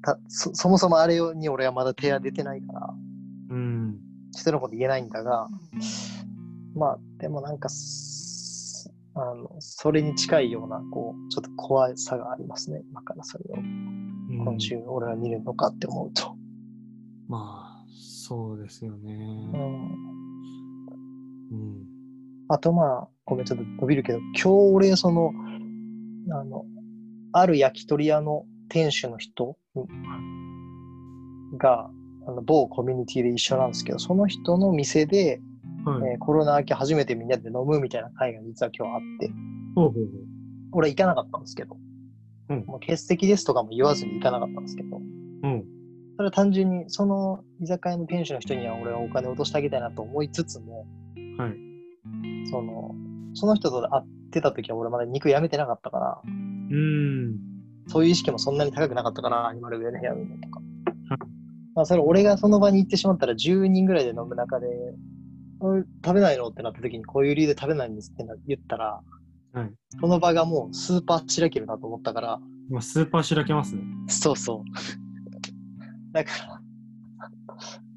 [0.02, 2.94] たそそもそもあれに俺はまだ手が出てないから、
[3.50, 4.00] うん。
[4.34, 5.48] 人のこと言えないんだが、
[6.76, 12.82] まあ、でもなんかす、あの、それに近いような、こう、ちょっと怖さがありますね。
[12.90, 13.92] 今からそれを、うん
[14.44, 16.34] 今週俺は見るのかって思うと。
[17.28, 17.86] まあ、
[18.26, 19.14] そうですようね。
[19.14, 19.92] ん。
[21.52, 21.86] うん。
[22.48, 25.34] あとまあ、ごめん、ちょっと伸びるけど、今日俺、その、
[26.32, 26.64] あの、
[27.34, 29.58] ある焼き鳥屋の店主の人
[31.58, 31.90] が、
[32.26, 35.42] あの某コミュニティで一緒なんですけど、その人の店で、
[35.84, 36.12] はい。
[36.12, 39.32] えーコロナ明け初めてみんなで飲むみたいな会が実は今日あって、
[39.76, 39.94] ほう。
[40.72, 41.76] 俺行かなかったんですけど、
[42.50, 45.66] うんもう欠席ですとかも言わずに行かなかったんですけど、うん。
[46.18, 50.86] それは単純にその居酒屋の店主の人には俺はお金を落としてあげたいなと思いつつも、
[51.38, 51.56] はい。
[52.50, 52.96] その、
[53.34, 57.51] その人と会ってた時は俺まだ肉やめてなかったから、うん。
[57.88, 60.60] そういう意識もそんなに高くなかったから、アニマルウェルヘアのとか
[61.10, 61.20] はい。
[61.76, 64.68] まあそれ俺がその場に行ってしまったら10人ぐらいで飲む中で、
[65.62, 69.02] うん食べないのってなった時にこういう理由で食べないんですってな言ったら、
[69.54, 69.72] はい。
[70.00, 72.40] その場がもうスーパーしらけるなと思ったから、
[72.70, 73.84] 今、スーパーしらけますね。
[74.08, 74.64] そうそう。
[76.14, 76.62] だから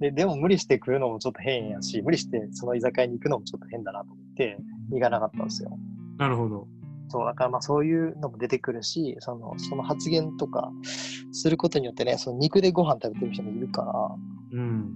[0.01, 4.59] で、でも無理して食うのもちょっと変やし、無理してその居酒屋に行くのもちょっと変だなと思って、
[4.91, 5.79] 行かなかったんですよ。
[6.19, 6.69] なるほど。
[7.15, 10.73] そう、だからまあそういうのも出てくるし、そのその発言とか
[11.31, 13.83] することによってね、その肉でご飯食べてる人もいるか
[14.53, 14.91] ら、うん。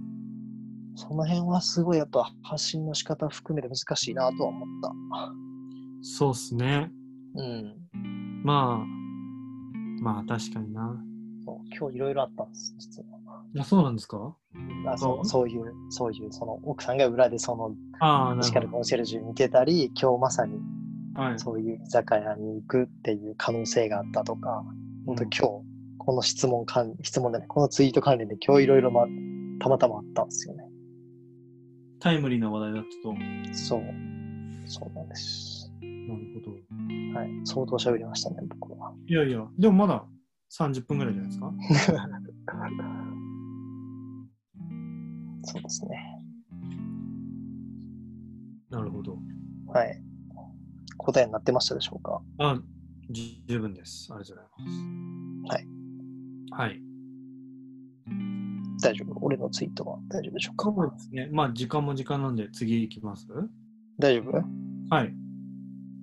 [0.95, 4.91] その辺はすごいやっぱ発信の仕方含めて難しいなとは思った。
[6.01, 6.91] そうっすね。
[7.35, 7.77] うん。
[8.43, 11.01] まあ、まあ確かにな。
[11.45, 13.43] そう今日いろいろあったんです、実は。
[13.59, 14.35] あ、そうなんですか？
[14.91, 20.59] あそうそういう、そういう、その奥さんが裏でそのああ、なエシカルるほコンシェルジュ見てたり、今日まさにど。
[21.15, 21.39] はい。
[21.39, 24.63] そういう居酒屋に行くっていう可能性があったとか、
[25.05, 25.65] 本当うん今日、
[25.97, 29.05] この質問関質問でね、このツイート関連で今日いろいろま
[29.59, 30.63] たまたまあったんですよね。
[31.99, 33.13] タイムリーな話題だったと。
[33.13, 33.19] な
[33.53, 33.81] そう。
[34.65, 35.71] そうなんです。
[35.81, 37.19] るほど。
[37.19, 37.29] はい。
[37.43, 38.93] 相当喋りましたね、僕は。
[39.07, 40.05] いやいや、でもまだ
[40.51, 41.53] 30分ぐらいじゃないですか？
[45.43, 46.23] そうですね。
[48.69, 49.17] なるほど。
[49.67, 50.01] はい。
[51.11, 52.21] 答えになってましたでしょうか？
[52.37, 52.61] あ、
[53.09, 54.09] じ十分です。
[54.11, 54.67] ありがとうござい
[55.47, 55.55] ます。
[55.55, 56.67] はい。
[56.69, 56.81] はい。
[58.81, 59.17] 大丈夫？
[59.21, 59.99] 俺のツイートは？
[60.09, 60.65] 大丈夫でしょうか？
[60.65, 61.29] そうですね。
[61.31, 63.27] まあ、時間も時間なんで次行きます？
[63.97, 64.31] 大丈夫？
[64.95, 65.13] はい。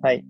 [0.01, 0.25] はい。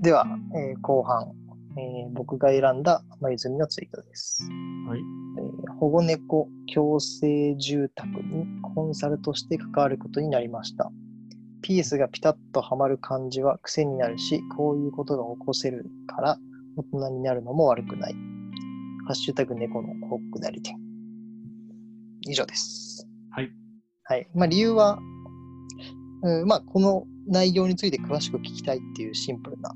[0.00, 1.32] では、えー後半、
[1.76, 4.48] えー僕が選んだまゆずみのツイートです。
[4.88, 5.00] はい。
[5.00, 10.90] えー保護猫共生住宅にコンサルとして関わることになりました。
[11.64, 16.36] ピースがピタッとはまる感じは癖になるし、こういうことが起こせるから
[16.76, 18.14] 大人になるのも悪くない。
[19.06, 20.76] ハッシュタグ猫のコックなり店。
[22.28, 23.08] 以上です。
[23.30, 23.50] はい。
[24.04, 24.28] はい。
[24.34, 24.98] まあ理由は、
[26.22, 29.74] うん、まあこの内容について詳しく聞きたいっていうシンプルな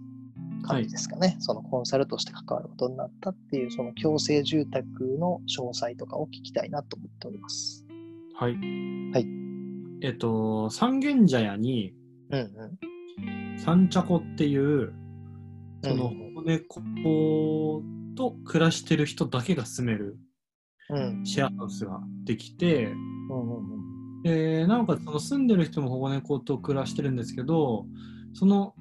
[0.65, 1.37] 感じですかね。
[1.41, 4.85] そのコンサルとして関わることになったっていう、その共生住宅
[5.19, 7.87] の詳細とかを聞きたいなと思っております。
[8.39, 8.53] はい。
[9.15, 9.58] はい。
[10.03, 11.95] えっと、三軒茶屋に、
[12.31, 12.45] うんう
[13.57, 13.59] ん。
[13.59, 14.93] サンチャコっていう、
[15.83, 17.83] そのうん保護猫
[18.17, 20.19] と暮らしてる人だけが住める
[20.91, 21.25] うん。
[21.25, 22.93] シェアハウスができて、
[24.25, 27.87] でなおかつその住んでる人も保護猫と暮らしてるんですけど、
[28.35, 28.75] その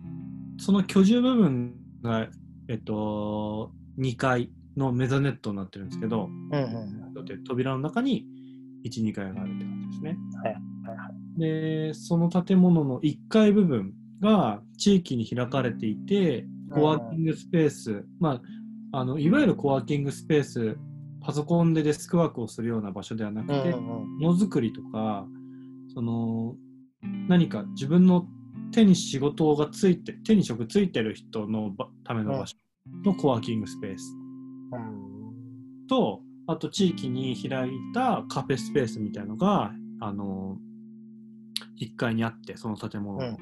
[0.59, 2.27] その居住部分が、
[2.67, 6.97] えっと、2階のメザネットになってるんですけど、うんうん
[7.47, 8.25] 扉の中に
[8.85, 10.17] 1、2階があるって感じですね。
[10.43, 10.76] はい。
[11.37, 18.41] で、その建物の1階部分が地域に開かれていて、コワーキングスペース、ま
[18.93, 20.77] あ、あのいわゆるコワーキングスペース、
[21.21, 25.25] パソコンでデスクワークをするような場所ではなくて、ものづくりとか、
[25.93, 26.55] その
[27.27, 28.27] 何か自分の
[28.71, 32.55] 手に仕事がついて、手に職ついてる人のばための場所
[33.05, 34.03] のコワーキングスペース。
[34.73, 34.77] う
[35.83, 35.87] ん。
[35.87, 40.57] と、あと地域に開いたカフェスペースみたいのが、あの、
[41.79, 43.19] 1階にあって、その建物。
[43.19, 43.37] の、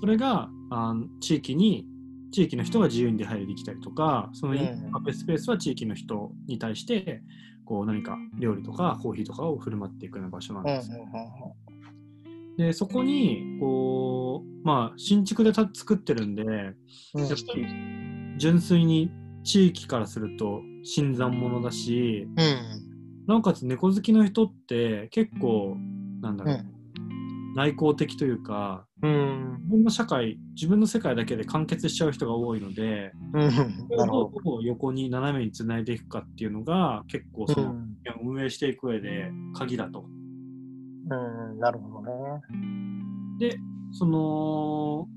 [0.00, 1.86] それがあ地域に、
[2.32, 7.22] 地域の人が自由に出入りできたりとか、そのうんカフェスペースは地域の人に対して、
[7.64, 10.90] こう何か料理とかコーヒーとかを振る舞っていくような場所なんうんです。
[12.56, 16.74] で、そこに、こう、まあ、新築でた作ってるんで、やっぱ
[17.54, 17.66] り
[18.38, 19.10] 純粋に
[19.44, 23.26] 地域からすると新参者だし、うん。
[23.26, 25.76] なおかつ猫好きの人って結構、
[26.22, 26.75] なんだろう、うん
[27.56, 37.54] 内向的というか、うん自分の社会、自分の世界だけで完結しちゃう人が多いので、うんどう横に斜めにつないでいくかっていうのが結構ど。
[37.54, 37.74] そうの、
[38.22, 40.02] 運営していく上で鍵だと。
[40.02, 42.42] んうん、なるほどね。
[43.38, 43.58] で、
[43.90, 45.08] その、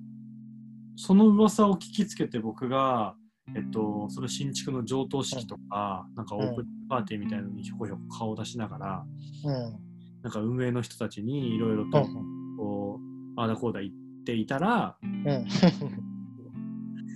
[0.96, 3.16] その噂を聞きつけて僕が、
[3.54, 9.06] えっと、その新築の上棟式とか、なんかオープンパーティーみたいなのにひょこひょこ顔を出しながら、
[9.44, 9.89] うん
[10.24, 12.58] なんか運営の人たちにいろいろとうん。
[12.58, 13.00] こ
[13.38, 13.94] う、ああだこうだ言っ
[14.26, 15.48] ていたら、うん。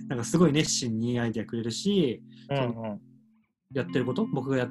[0.08, 3.00] なんかすごい熱心にアイデアくれるし、うん
[3.72, 4.68] やってること、僕がや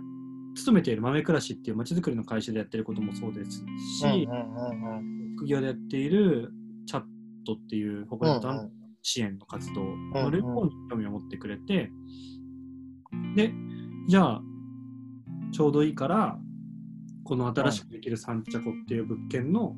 [0.55, 3.51] 勤めている豆暮らしっていうまちづくりの会社でやってることもそうです
[3.99, 6.51] し、うんうん副業でやっている
[6.85, 7.03] チャッ
[7.45, 8.69] トっていう他の団
[9.01, 11.91] 支援の活動の両方に興味を持ってくれて、
[13.35, 13.51] で、
[14.07, 14.41] じゃあ、
[15.51, 16.39] ちょうどいいから、
[17.23, 19.75] この新しくできるサンチャコっていう物件の、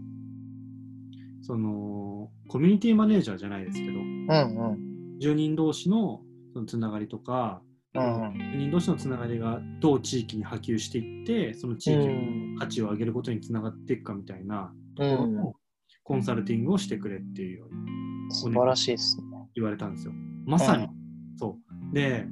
[1.41, 6.21] その、コミュニティマネージャーじゃないですけど、うんうん住人同士の
[6.53, 7.61] そのつながりとか、
[7.93, 15.53] うん住人同士のつながりがどう地域に波及していって、その地域の価値を上げることにつながっていくかみたいなところうんの
[16.03, 19.23] コンサルティングをしてくれっていうように素晴らしいですね。
[19.55, 20.13] 言われたんですよ。
[20.45, 20.89] まさにうん
[21.37, 21.57] そ
[21.91, 21.95] う。
[21.95, 22.27] で、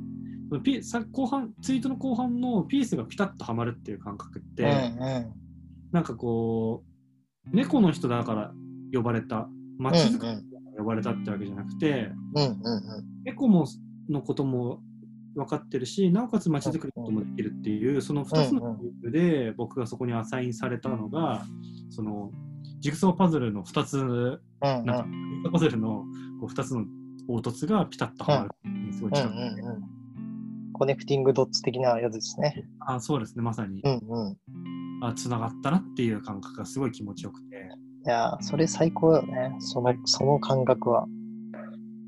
[0.84, 5.34] さ後半ツイートの後半のピースがピタッとはまるっていう感覚って、うんうん
[5.94, 6.84] なんかこ
[7.46, 8.52] う、猫の人だから
[8.92, 10.39] 呼ばれた、街づくりから
[10.80, 12.62] 呼ばれたってわけじゃなくて、うんうん
[13.24, 13.68] 猫も
[14.10, 14.82] のことも
[15.36, 21.46] 分かってるし、なおかつ街づくりのこともできるっていう、その2つのグループで僕がそこにアサインされたのが、
[21.92, 22.32] その
[22.80, 25.06] ジグソーパズルの2つ、うんなんか、
[25.52, 26.06] パズルの
[26.39, 26.86] こう2つの
[27.28, 29.92] 凹凸がピタッとはまるすごいうんう、んうん
[30.74, 32.66] コネクティングドッツ的なやつですね。
[32.80, 34.38] あそうですね、まさに、うんうん。
[35.02, 37.70] あつながったなっていう感覚がすごい気持ちよくて、
[38.06, 39.56] いやー、それ最高だよね。
[39.60, 41.06] その、その感覚は。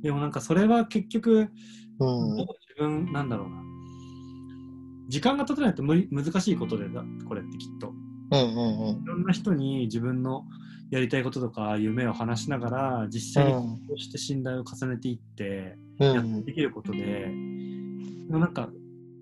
[0.02, 1.48] でもなんかそれは結局、
[2.00, 2.36] うん。
[2.36, 2.48] 自
[2.78, 3.62] 分、なんだろうな、
[5.08, 7.94] 時間が経たないと無理難しいことでだ、これってきっと。
[8.32, 10.46] うんうんいろんな人に自分の
[10.90, 16.12] やりたいこととか夢を話しながら実際にうんこうして信頼を重ねていってうん。
[16.12, 17.32] うやってんできることで、で
[18.30, 18.70] もなんか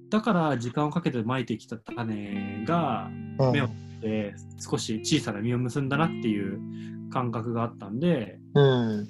[0.10, 3.10] だから時間をかけてまいてきた種が
[3.40, 3.52] うん。
[3.52, 3.70] 目を
[4.02, 6.60] で少し小さな実を結んだなっていう
[7.10, 9.08] 感覚があったんでうん。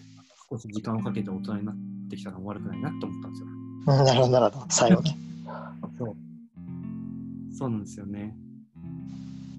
[0.50, 1.76] 少し時間をかけて大人になっ
[2.10, 3.48] てきたのも悪くないなって思ったんですよ。
[3.86, 4.66] なるほど、なるほど。
[4.70, 5.18] 最後ね。
[5.98, 6.16] そう
[7.58, 8.36] そうなんですよね。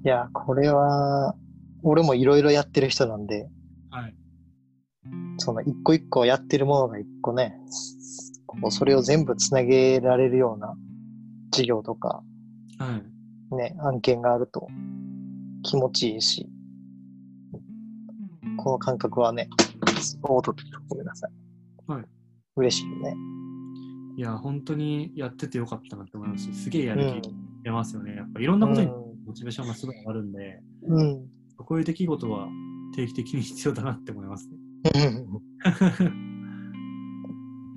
[0.04, 1.34] いや、これは、
[1.82, 3.48] 俺もいろいろやってる人なんで、
[3.90, 4.14] はい。
[5.38, 7.58] その一個一個やってるものが一個ね、
[8.60, 10.74] こうそれを全部つなげられるような
[11.50, 12.22] 事業とか、
[12.78, 13.00] は
[13.52, 13.54] い。
[13.54, 14.68] ね、案件があると
[15.62, 16.48] 気持ちいいし、
[18.56, 19.48] この感覚はね、
[20.22, 20.54] おっと、
[20.88, 21.90] ごめんなさい。
[21.90, 22.04] はい。
[22.56, 23.14] 嬉しいよね。
[24.16, 27.62] いや、本当にやっててよかったなって思いますし、すげえやうる気ん。
[27.62, 28.14] 出ますよね。
[28.14, 28.92] やっぱいろんなことにう
[29.26, 30.94] モチベーションがすごい上がるんで、ん。
[30.94, 31.26] うん。
[31.56, 32.48] そこういう出来事は
[32.94, 34.56] 定期的に必要だなって思いますね。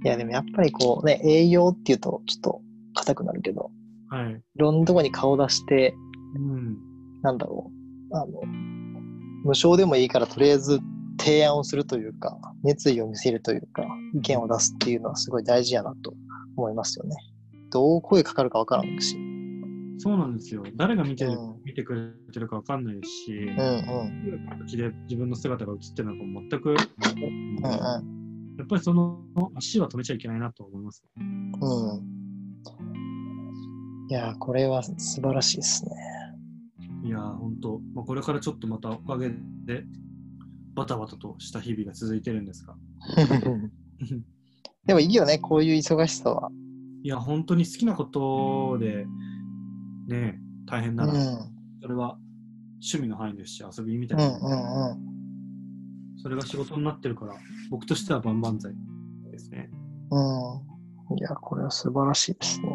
[0.08, 2.62] いや、でもやっぱりこうね、栄養っていうとちょっと
[2.94, 3.72] 硬くなるけど、
[4.10, 4.32] はい。
[4.32, 5.94] いろんなとこに顔出して、
[6.38, 6.78] うん。
[7.24, 7.70] なんだろ
[8.12, 8.42] う、あの、
[9.44, 10.80] 無償でもいいからとりあえず
[11.20, 16.14] 提案をするというか、熱意を見せるというか、意見を出すっていうのはすごい大事やなと
[16.56, 17.18] 思いますよね。
[17.70, 19.18] どう声かかるかわからんし。
[19.98, 20.64] そうなんですよ。
[20.78, 24.24] 誰が見てる、うん見てくれてるかわかんないし、うんうん。
[24.24, 28.17] どういう形で自分の姿が映ってるのかも全く、うん
[28.58, 29.24] やっぱりその
[29.56, 31.04] 足は止めちゃいけないなと思います。
[31.18, 31.52] うん。
[31.52, 32.18] うん。
[34.10, 35.92] いやー、これは素晴らしいですね。
[37.04, 39.84] いやー、本当、まあ、これからちょっとまたおかげで、
[40.76, 42.76] バタバタとした日々が続いてるんですが。
[44.86, 46.50] でもいいよね、こういう忙しさは。
[47.04, 49.06] いや、本当に好きなことで、
[50.08, 50.96] ね、大変う。
[50.96, 52.18] なんら、うんそれは
[52.80, 55.17] 趣味の範囲ですし、遊びみたうんいな、うんうん。
[56.22, 57.36] それが仕事になってるから、
[57.70, 58.74] 僕としては万々歳
[59.32, 59.70] ですね。
[60.12, 60.20] う
[61.14, 61.18] ん。
[61.18, 62.70] いや、これは素晴らしいですね。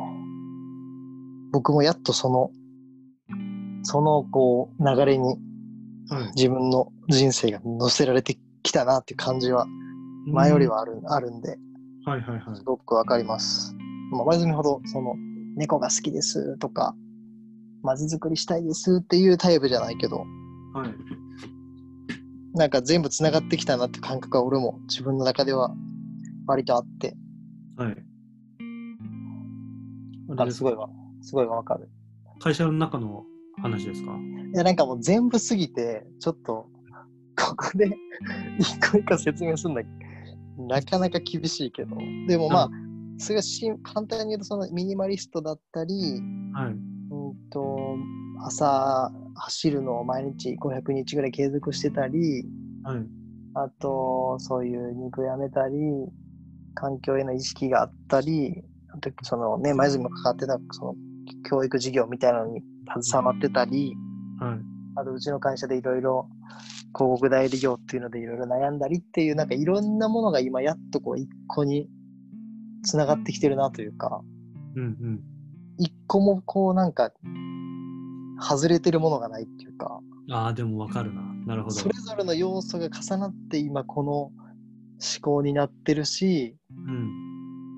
[1.53, 2.51] 僕もやっとその、
[3.83, 5.37] そのこう流れに
[6.09, 6.33] はい。
[6.35, 9.67] 自分の人生が乗せられてきたなっていう感じは
[10.27, 11.57] 前よりはある,、あるんで、
[12.05, 12.63] はいはいはいす。
[12.65, 13.75] ごくわかります。
[14.11, 15.15] まあ、前住ほど、その、
[15.57, 16.95] 猫が好きですとか、
[17.83, 20.19] まず作りしたいですっていうタイプじゃないけど、
[20.75, 20.95] はい。
[22.55, 25.75] なんか全部つながってきたなって感覚は俺も自分の中では
[26.47, 27.15] 割とあって、
[27.77, 27.97] はい。
[30.29, 30.89] だからすごいわ、
[31.23, 31.89] すごいわかる。
[32.41, 33.25] 会社の中の
[33.63, 34.13] 話ですか？
[34.55, 36.69] いや、なんかもう全部すぎて、ちょっと、
[37.39, 37.89] ここで
[38.59, 39.83] 一個一個説明するのは
[40.69, 41.97] なかなか厳しいけど、
[42.29, 42.71] でもまあ、
[43.19, 45.95] それがし簡単に言うと、そのミニマリストだったり、
[46.53, 46.77] はい。
[47.61, 47.99] うん
[48.41, 52.45] と、朝走るのを毎日500日ぐらい継続してたり、
[52.85, 53.07] はい。
[53.55, 55.77] あと、そういう肉やめたり、
[56.75, 58.63] 環境への意識があったり、
[58.95, 60.95] あと、そのね、前住も関わってた、その、
[61.49, 62.63] 教育事業みたいなのに
[63.03, 63.95] 携わってたり、
[64.41, 64.73] はい。
[64.95, 66.29] あとうちの会社でいろいろ
[66.95, 71.89] 広告代理業っていうのでいろいろ悩んだりっていうなんかいろんなものが今やっとこう一個に
[72.85, 74.21] つながってきてるなというか
[74.77, 75.32] うんうん。
[75.79, 77.13] 一個もこうなんか
[78.41, 80.01] 外れてるものがないっていうか
[80.31, 81.23] ああ、でもわかるな。
[81.47, 81.75] なるほど。
[81.75, 84.33] それぞれの要素が重なって今この思
[85.21, 86.57] 考になってるし
[86.87, 87.33] うん。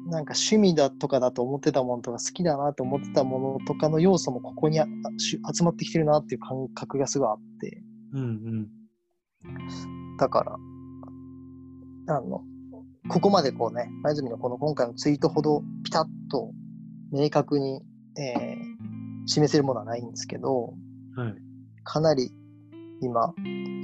[0.07, 4.79] なんか趣味だとかだと思ってたものとか好きだなと思ってたものとかの要素もここに
[5.19, 7.83] 集まってきてるなっていう感覚がすごいあって。
[8.13, 8.69] うんうん。
[10.19, 10.57] だから、
[12.17, 12.43] あの、
[13.09, 16.51] ここまでこうね、前住のこの今回のツイートほどピタッと
[17.15, 17.83] 明確に、
[18.19, 18.75] えー
[19.27, 20.75] 示せるものはないんですけど、
[21.17, 21.35] はい。
[21.83, 22.31] かなり
[23.01, 23.35] 今、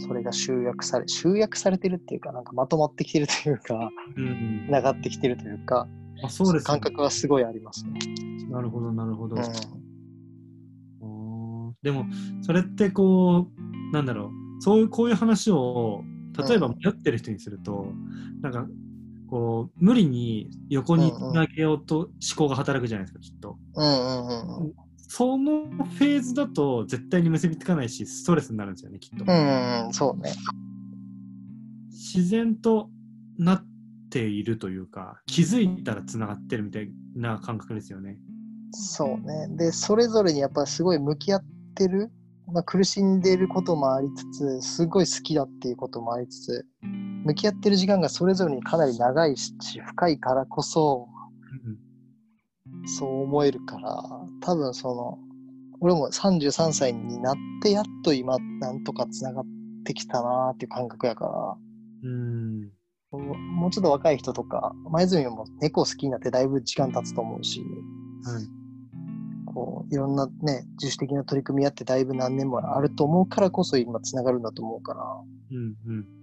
[0.06, 4.64] それが集約され、集約されてるっていうか、なんかまとまってきてるというか、うんうん。
[4.66, 5.86] 繋がってきてるというか、
[6.22, 6.66] あ、そうです、ね。
[6.66, 7.98] 感覚はすごいありますね。
[8.50, 9.36] なるほど、なるほど。
[11.00, 11.06] う
[11.70, 11.74] ん。
[11.82, 12.06] でも、
[12.42, 16.02] それってこう、なんだろう、そういう、こういう話を、
[16.48, 17.86] 例えばうん迷ってる人にすると、
[18.42, 18.66] なんか、
[19.30, 23.56] こう、無理に横につなげようと思考が働くじゃないですか、きっと。
[23.76, 24.72] うんうんうんうん。
[24.96, 29.24] そのフェーズだと絶対に結びつかないし、ストレスになるんですよね、きっと。
[29.26, 30.32] うんうんうん、そうね。
[31.90, 32.90] 自然と
[33.38, 33.64] なっ
[34.10, 38.18] ているというか、気づいたらつながってるみたいな感覚ですよね。
[38.72, 39.48] そうね。
[39.56, 42.10] で、それぞれにやっぱすごい向き合ってる、
[42.52, 46.66] まあ、苦しんでいることもありつつ、すごい好きだっていうこともありつつ、
[47.24, 51.08] 向き合ってる時間がそれぞれにかなり長いし、深いからこそ、
[52.96, 54.02] そう思えるから、
[54.40, 55.18] 多分その、
[55.80, 59.44] 俺も33歳になってやっと今、なんとかつながっ
[59.84, 61.56] てきたなーっていう感覚やから、
[62.02, 62.70] うん。
[63.12, 68.60] もうちょっと若い人とか、前住も猫好きになってだいぶ時間経つと思うし、はい。
[69.52, 75.02] こういろんなね自主的な取り組みやってだいぶ何年もあると思うからこそ今つながるんだと思うから
[75.50, 76.19] うんうん。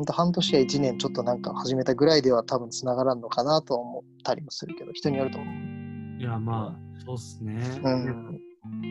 [0.00, 6.20] ほんと半年や1年ちょっとなんか始めたぐらいでは多分つながらんのかなとは思ったりもするけど人によると思う。
[6.22, 7.60] いや、まあ、そうっすね。
[7.84, 8.40] うん。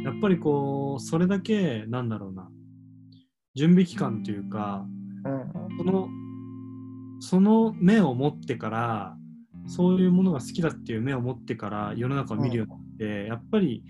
[0.04, 2.48] やっぱりこう、それだけ、なんだろうな、
[3.56, 4.86] 準備期間というか、
[5.26, 6.08] うんその、
[7.22, 9.18] その目を持ってから、
[9.66, 13.84] そういうものが好きだっていう目を持ってから世の中を見るようになって、やっぱり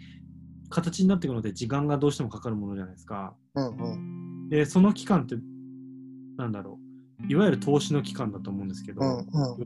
[0.70, 3.36] 形になっていくので時間がどうしてもかかるものじゃないですか。
[3.56, 3.96] うんう
[4.46, 4.50] ん。
[4.50, 5.36] で、その期間って、
[6.38, 6.79] なんだろう、
[7.28, 9.26] いわゆる投資の期間だと思うんですけど、うんうん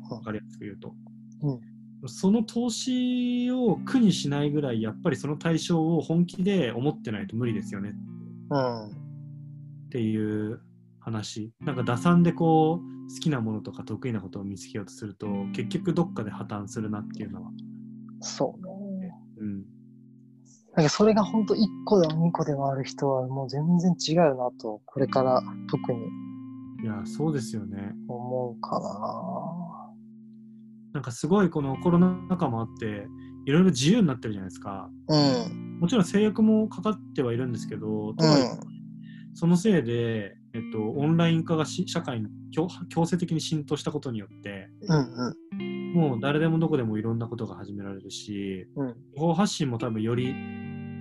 [0.09, 0.93] わかりやすく言うと。
[1.41, 1.59] うん
[2.05, 7.93] その投資を苦にしないぐらい、やっぱりその対象を本気で思ってないと無理ですよね。
[8.49, 10.59] うんっっていう
[10.99, 17.51] 話なんか打算でこう好きなものとか得意なことを見つけようとすると結局どっかで破綻するなっていうのは、
[18.21, 19.13] そうね。
[19.37, 19.63] うん、
[20.75, 25.99] なんかそれが本当1個でも2個でもある人はもう全然違うなと、これから特に
[26.83, 28.79] いやそうですよね思うか
[30.93, 33.07] なんかすごいこのコロナ禍もあって
[33.45, 35.17] いろいろ自由になってるじゃないですかな。
[35.17, 35.79] うん。
[35.79, 38.49] もちろん制約もかかってはいるんですけど、とはいえ
[39.33, 48.95] そのせいで、えっと、オンライン化がし社会に強強制的に浸透したことによって、うんうんもう誰でもどこでもいろんなことが始められるし、うん。
[49.15, 50.33] 情報発信も多分より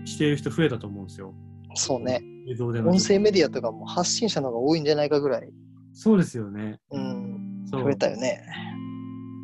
[0.04, 1.34] している人増えたと思うんですよ。
[1.74, 2.20] そうね。
[2.50, 5.50] 映像での音声メディアとかも発信者の方が多いんじゃないかぐらい、
[5.92, 6.78] そうですよね。
[6.90, 8.44] うん、そう増えたよね。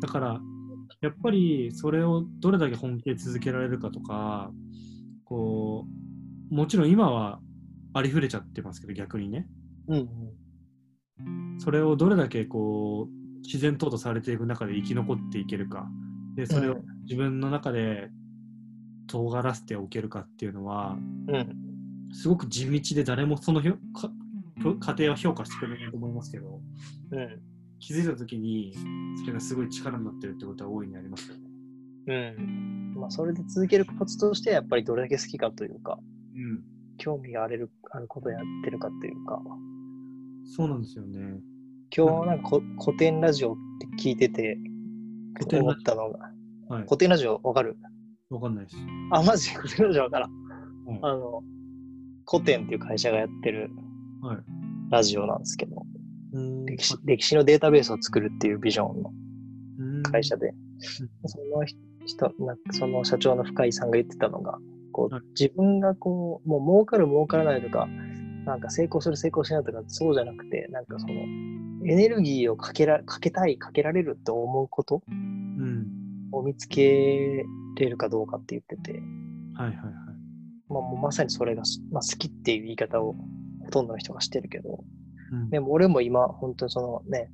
[0.01, 0.41] だから、
[1.01, 4.51] やっぱりそれをどれだけ本気で続けられるかとか、
[5.25, 5.85] こ
[6.51, 7.39] う、もちろん今は
[7.93, 9.47] ありふれちゃってますけど、逆にね。
[9.87, 10.09] うん
[11.59, 15.87] それをどれだけこう自然淘汰されていく中で生き残っていけるか
[16.35, 18.09] でそれを自分の中で
[19.07, 20.97] 尖らせておけるかっていうのは
[21.27, 21.35] うん。
[21.35, 21.55] うん。
[22.13, 23.61] すごく地道で誰もその
[24.61, 26.61] ひょか過程は評価してくれないと思いますけど
[27.11, 27.41] うん。
[27.79, 28.75] 気づいた時に
[29.21, 31.41] それがすごい力になってるってことは大いにありますよね。
[32.07, 32.93] うん。
[32.99, 35.97] まあ、それで続けるコツとしては、やっぱりどれだけ好きかというか、
[36.35, 36.61] うん、
[36.97, 39.41] 興味があれるあることをやってるかというか、
[40.43, 41.39] そうなんですよね。
[41.95, 44.57] 今日なんかこ古典ラジオって聞いてて、
[45.35, 46.31] 古典ラジ思ったのが、
[46.67, 46.83] はい。
[46.83, 47.77] 古典ラジオわかる？
[48.29, 48.77] わかんないです。
[49.11, 49.51] あ、マジ？
[49.51, 50.31] 古典ラジオわからん。
[50.85, 51.43] はいあの、
[52.29, 53.71] 古典っていう会社がやってるはい。
[54.89, 55.85] ラジオなんですけど、
[56.65, 59.11] 歴史歴史のデータベースを作るっていうビジョンの
[60.11, 60.53] 会社で、
[61.25, 61.65] その
[62.05, 64.57] 人、なんかその社長の深井さんが言ってたのが、
[64.91, 65.23] こうはい。
[65.39, 67.87] 自分がこう、もう儲かる儲からないとか、
[68.45, 71.13] なんか成功する成功しないとか、そうじゃなくて、なんかその、
[71.87, 75.87] エネルギーをかけらかけたい、かけられるって思うことうん。
[76.31, 77.45] を見つけ
[77.77, 78.99] れるかどうかって言ってて、
[79.55, 79.83] はいはいはい。
[80.69, 83.15] まあ、もうまさにそれが、まあ、好きっていう言い方を
[83.69, 84.83] ほとんどの人がしてるけど、
[85.31, 87.29] うんでも俺も今、本当にそのね、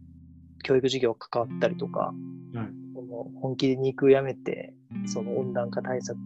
[0.63, 2.13] 教育事業関わったりとか、
[2.53, 4.73] はいその本気で肉をやめて、
[5.05, 6.17] その温暖化対策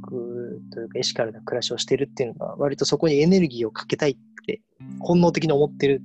[0.71, 4.61] というかエシカルな暮らしをしてるっていうのは、割とそこにエネルギーをかけたいって、
[4.99, 6.01] 本能的に思ってる。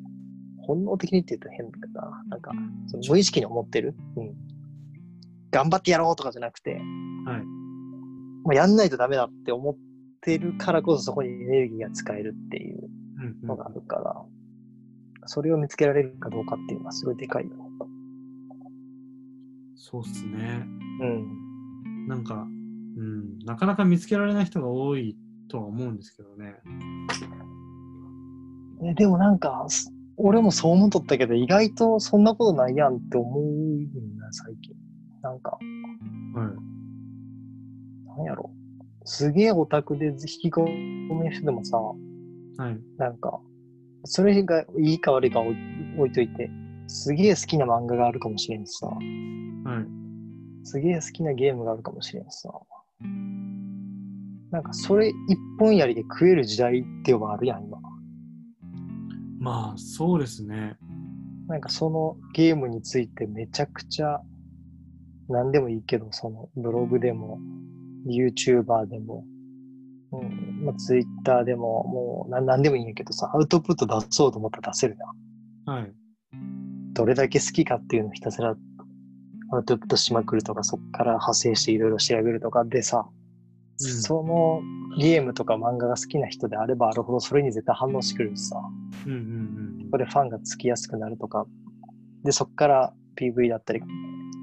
[0.67, 2.25] 本能的にって言うと変だな。
[2.29, 2.53] なんか、
[2.87, 3.95] その無意識に思ってる。
[4.17, 4.35] うん。
[5.51, 6.81] 頑張ってやろうとかじゃなくて、はい。
[8.45, 9.77] もうやんないとダメだって思っ
[10.21, 13.04] てるからこそそこにエネルギーが使えるっていううんうん
[13.43, 14.23] のがあるから、
[15.27, 17.57] それを見つけられるかどうかっていうのはすごいでかいよね。
[19.77, 20.67] そうっすね。
[21.01, 22.09] うん。
[22.09, 22.47] なんか、
[22.97, 25.17] うん、なかなか見つけられない人が多い
[25.49, 26.55] とは思うんですけどね。
[28.83, 34.75] えでもなんか、す俺もそう思っとったけど、意外とそんなことないやんって思うんだ、最近。
[35.23, 35.61] なんか、はい。
[38.19, 38.51] なんやろ。
[39.05, 41.79] すげえオタクで引き込みの人でもさ、
[42.57, 42.81] はい。
[42.99, 43.41] なんか、
[44.05, 45.57] それがいいか悪いか置い
[45.99, 46.51] 置いといて、
[46.87, 50.67] すげえ好きな漫画があるかもしれんしさ、はい。
[50.67, 52.51] すげえ好きなゲームがあるかもしれんしさ、
[54.51, 55.15] なんかそれ一
[55.59, 57.79] 本やりで食える時代ってはあるやん、今。
[59.39, 60.77] まあ、そうですね。
[61.49, 64.21] なんかそのゲームについてめちゃくちゃ
[65.29, 67.39] 何でもいいけど、そのブログでも
[68.07, 69.25] YouTuber でも、
[70.21, 74.97] うんまあ、Twitter でももう何何でもいいんやけどさ、アウトプット出そうと思ったら出せる
[75.67, 75.77] やん。
[75.79, 75.93] はい。
[76.93, 78.57] どれだけ好きかっていうのをひたすら
[79.53, 83.25] アウトプットしまくるとか、そこから派生していろいろ調べるとかでさ、うん
[83.77, 84.63] その
[84.97, 88.57] ゲームとか漫画が好きな人であればあるほどそれに絶対反応してくるしさ、
[89.05, 91.47] うんうんうんそこでファンがつきやすくなるとか、
[92.25, 93.83] で、そこから PV だったり、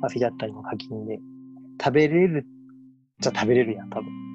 [0.01, 1.19] アフィだったりの課金で、
[1.83, 2.45] 食べれる
[3.19, 4.30] じゃ食べれるやん、多分。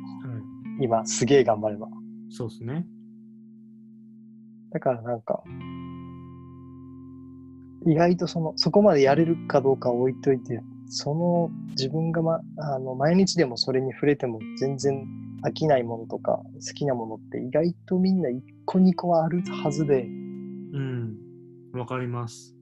[0.80, 1.88] 今、すげえ頑張れば。
[2.30, 2.86] そうですね。
[4.70, 5.42] だからなんか、
[7.86, 15.06] 意外とその、そこまでやれるかどうかは置いといて、その自分が、ま、あの毎日でもそれに触れても全然
[15.44, 21.16] 飽きないものとか好きなものって意外とみんな1個2個はあるはずで、うん。
[21.72, 22.54] わかります。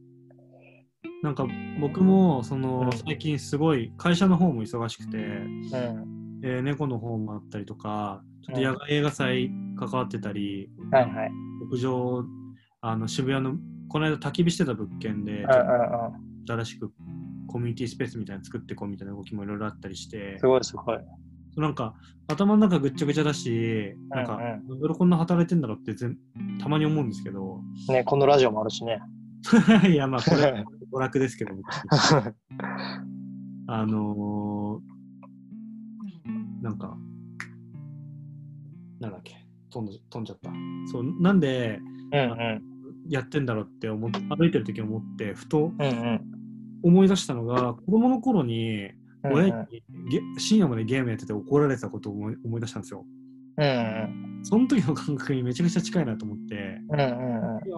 [1.23, 1.47] なんか
[1.81, 6.24] 僕もその、うん最近すごい会社の方も忙しくて、うん。
[6.45, 11.31] えー猫の方もあったりとかちょっと野外映画祭関わってたり、はいはい。
[11.71, 12.25] 屋上
[12.83, 13.57] あの渋谷の
[13.89, 15.45] この間焚き火してた物件で。
[16.47, 16.93] 新しく
[17.49, 20.99] コミュニティスペースみたいなの作ってこうみたいな動きもいろいろあったりしてすごいすごい。
[21.57, 21.95] なんか
[22.27, 24.41] 頭の中ぐっちゃぐちゃだし、なんか、うん
[24.81, 26.19] なんこんな働いてんだろうって全
[26.61, 29.01] たまに思うんですけど、ね、このラジオもあるしね。
[29.89, 31.69] いや、まあ、これ、娯楽ですけど、僕
[33.67, 34.94] あのー、
[36.65, 36.97] なんか、
[38.99, 39.37] なんだっけ、
[39.71, 40.51] 飛んじ飛んじゃった。
[40.91, 41.79] そう、なんで
[42.11, 42.63] うんうん。
[43.11, 46.23] やってんだろうって思って、歩いてる時思って、ふとうんうん。
[46.83, 49.55] 思い出したのが、子供の頃に、うん親に
[50.11, 53.07] ゲ深夜までゲームやってて怒られてたことを思い思い出したんですよ。
[53.57, 57.01] うんその時の感覚にめちゃくちゃ近いなと思って、うん。
[57.01, 57.07] うん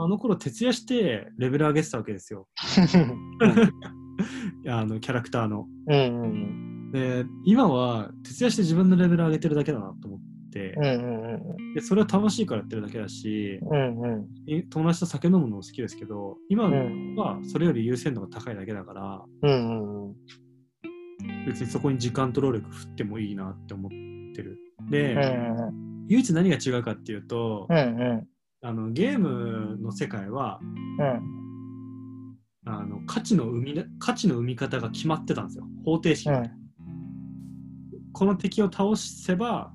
[0.03, 2.49] あの頃徹夜してレベル上げてたわけですよ。
[4.67, 5.69] あのキャラクターの。
[5.87, 5.97] うん。
[5.97, 10.21] うんうんで、今は徹夜して自分のレベル上げてるだけだなと思っ
[10.51, 10.85] てうん。
[10.85, 14.01] う、んうんでそれは楽しいからやってるだけだし、うん。
[14.01, 17.15] うんい友達と酒飲むのも好きですけど、今うん。
[17.17, 20.15] はそれより優先度が高いだけだから、うんうん。
[21.47, 23.91] 別にそこに時間と労力振ってもいいなって思っ
[24.35, 24.59] てる。
[24.81, 27.81] うんで、うん唯一何が違うかっていうと、うんう
[28.23, 28.27] ん
[28.63, 36.51] あのゲームの世界はうんあの価値の生みだ価値の生み方が決まってたんですよ方程式、うん
[38.17, 39.71] この敵を倒せば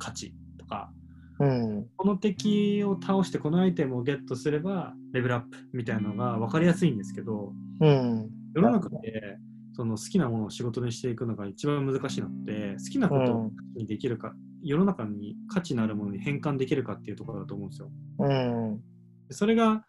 [0.00, 0.90] 勝ちとか。
[1.38, 1.86] うん。
[1.96, 8.28] この敵を倒してこのアイテムをゲットすればレベルアップみたいなのが分かりやすいんですけどうん。
[8.56, 9.38] 世の中で
[9.74, 14.34] その好きなものを仕事にしていくのが一番難しいのって好きなことをにできるか、
[14.64, 17.90] 世の中に価値のあるものに変換できるかっていうところだと思うんですよ。
[18.18, 18.80] うん。
[19.28, 19.84] でそれが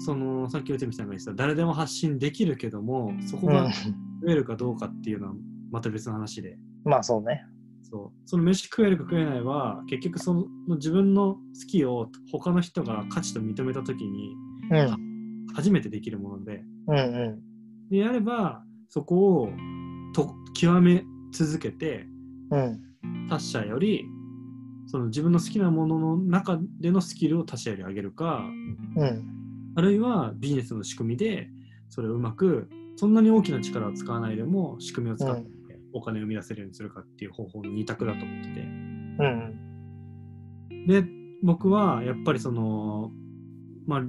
[0.00, 3.68] そのさっき内海さんが言ってた誰でも発信できるけどもそこが
[4.24, 5.34] 増えるかどうかっていうのは
[5.70, 6.58] また別の話で、
[6.88, 7.44] まあそうね。
[7.82, 8.28] そう。
[8.28, 14.34] その飯食えるか食えないは結局その自分の好きを他の人が価値と認めた時に
[14.70, 15.46] うん。
[15.54, 16.62] 初めてできるもので。
[16.86, 17.90] うんうん。
[17.90, 19.50] でやればそこを
[20.14, 22.06] と極め続けて
[22.50, 22.80] うん。
[23.28, 24.06] 他者より
[24.86, 28.44] その自分の好きなものの中でのスキルを他者より上げるか
[28.96, 29.24] うん。
[29.76, 31.50] あるいはビジネスの仕組みで
[31.90, 35.57] それをうまくそんなに大きな力を使わないでも仕組みを使って
[35.92, 38.60] お金を生み出せるようにするかっていう方法の二択だと思ってて。
[38.60, 39.68] うん
[40.86, 41.04] で
[41.42, 43.12] 僕はやっぱりその
[43.86, 44.02] まあ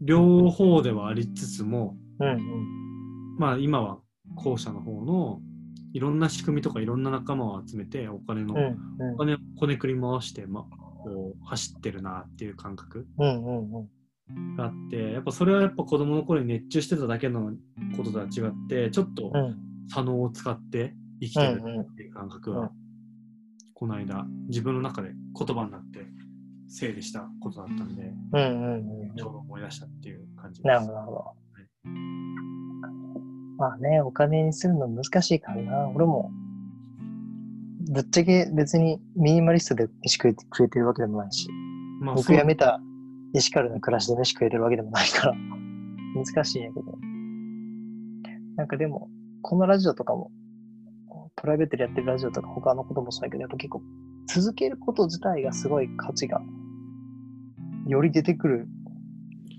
[0.00, 4.00] 両方ではありつつもうんまあ今は
[4.34, 5.40] 後者の方の
[5.92, 14.56] いろんな仕組みとかいろんな仲間を集めてお金の、うんお金をこねくり回して、ま、こう走ってるなっていう感覚うんうん。
[14.56, 17.52] があってやっぱそれはやっぱ子供の頃に熱中してただけの
[17.96, 21.60] こととは違ってちょっとうん左脳を使って生きてる
[21.90, 22.70] っていう感覚は、うん
[23.80, 26.00] この間自分の中で言葉になって
[26.68, 28.02] 整理したことだったんで
[28.34, 30.90] うんうんうんちょうど思い出したっていう感じなです。
[30.90, 31.40] るほどなるほど。
[33.56, 35.88] まあね、お金にするの難しいからな。
[35.94, 36.30] 俺も、
[37.90, 41.48] ぶっちゃけ別にミニマリストで飯食えてくれてるわけでもないし、
[42.02, 42.80] まあ、僕辞めた
[43.34, 45.34] エシカルな暮らしで飯食えてるわけでもないから、
[46.14, 46.98] 難しいんやけど。
[48.56, 49.08] なんかでも、
[49.42, 50.30] このラジオとかも、
[51.36, 53.82] プライベートでやってるラジオとか他のこともそうやけど、やっぱ結構
[54.26, 56.40] 続けること自体がすごい価値が
[57.86, 58.68] より出てくる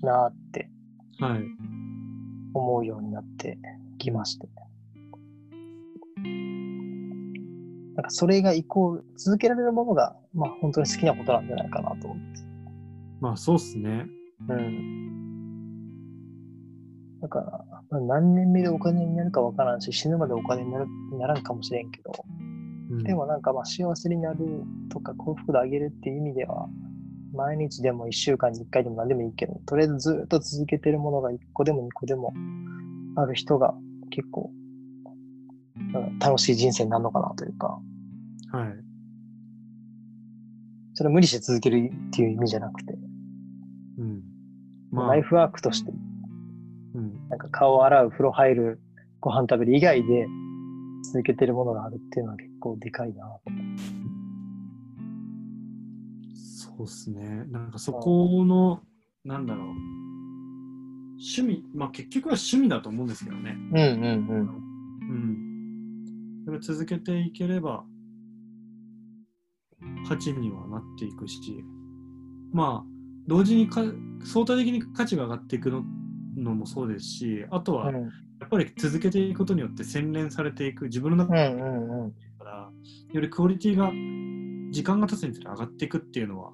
[0.01, 0.69] なーって
[2.53, 3.57] 思うようになって
[3.97, 4.47] きまして。
[7.95, 12.23] なんかそれがイコール、続けられるものが、まあ本当に好きなことなんじゃないかなと思って。
[13.19, 14.07] まあそうっすね。
[14.47, 15.11] うん。
[17.21, 20.87] だから、まあ何年目でお金になるかわからんし、死ぬまでお金になる
[21.19, 22.13] ならんかもしれんけど、
[22.91, 26.67] うん、でもなんかまあ幸せになるとか幸福度上げるっていう意味では、
[27.33, 32.33] 毎日でも1週間に1回でも何でもいいけど、とりあえずずっと続けてるものが1個でも2個でも
[33.15, 33.73] ある人が
[34.09, 34.61] 結構、うん
[36.19, 37.79] 楽しい人生になるのかなというか、
[38.51, 38.75] はい。
[40.93, 42.93] それは無理して続けるっていう意味じゃなくて、
[43.97, 44.21] うん。
[44.91, 45.07] まあ。
[45.13, 45.99] ライ、フワークとして、うん、
[47.31, 48.81] なんか顔洗う、風呂入る、
[49.21, 50.27] ご飯食べる以外で
[51.05, 53.25] 続けてるものがあるっていうのは結構でかいな。
[56.35, 57.45] そうっすね。
[57.49, 58.81] なんかそこの、
[59.23, 59.67] なんだろう。
[61.13, 63.55] 趣味、まあ結局は趣味だと思うんですけどね。
[63.71, 63.91] うんうん
[64.27, 64.33] う
[66.51, 66.51] ん。
[66.51, 66.59] うん。
[66.59, 67.85] 続けていければ、
[70.05, 71.63] 価値にはなっていくし、
[72.51, 72.87] まあ、
[73.25, 73.83] 同時にか
[74.25, 75.81] 相対的に価値が上がっていくの
[76.37, 78.09] のもそうですし、あとはうん
[78.41, 82.11] やっぱり続けていくことによって洗練されていく、自分の中うんうんうん。
[82.39, 82.71] から、
[83.13, 83.91] よりクオリティが
[84.71, 86.51] 時間が経つにつれ上がっていくっていうのは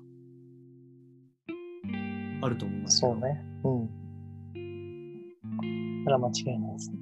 [2.41, 3.41] あると思いますよそうね。
[3.63, 3.89] うん。
[6.03, 6.97] それは間違いないですね。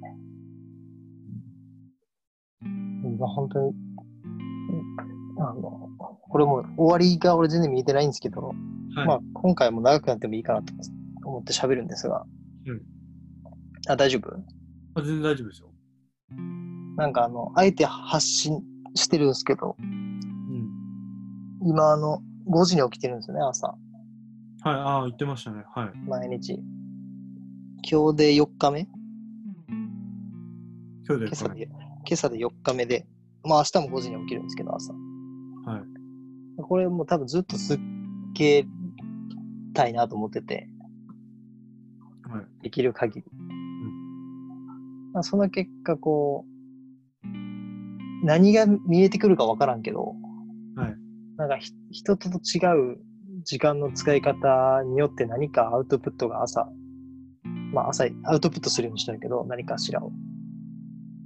[3.04, 3.74] 今本当に
[5.38, 9.06] あの、これも終わりが俺全然見えてないんですけど、はい。
[9.06, 10.72] まあ今回も長くなってもいいかなと
[11.24, 12.35] 思って喋るんですが、うん
[13.88, 14.34] あ、大丈夫？
[14.94, 15.72] あ全然大丈夫ですよ。
[16.96, 18.62] なんかあの、あえて発信
[18.94, 20.20] してるんですけど、うん。
[21.62, 23.68] 今あの、5時に起きてるんですよね、朝。
[23.68, 23.78] はい。
[24.64, 25.64] ああ、言ってましたね。
[25.74, 25.92] はい。
[26.08, 26.58] 毎日。
[27.88, 28.88] 今日で4日目
[31.08, 31.74] 今日で今朝で、今
[32.12, 33.06] 朝で4日目で、
[33.44, 34.92] まあ明日も5時に起きるんですけど、朝。
[34.92, 34.98] は
[35.78, 36.62] い。
[36.62, 37.80] これもう多分ずっと続
[38.34, 38.66] け
[39.74, 40.68] たいなと思ってて、
[42.22, 42.46] はい。
[42.62, 43.26] できる限り。
[45.16, 46.44] まあ、その結果、こ
[47.24, 47.26] う、
[48.22, 50.12] 何が見えてくるかわからんけど、
[50.76, 50.96] はい。
[51.38, 52.60] なんかひ人と違
[52.92, 52.98] う
[53.42, 56.68] 時間の使い方によって何かアウトプットが朝、
[57.72, 60.12] まあ朝アウトプットするようにしてるけど、何かしらを。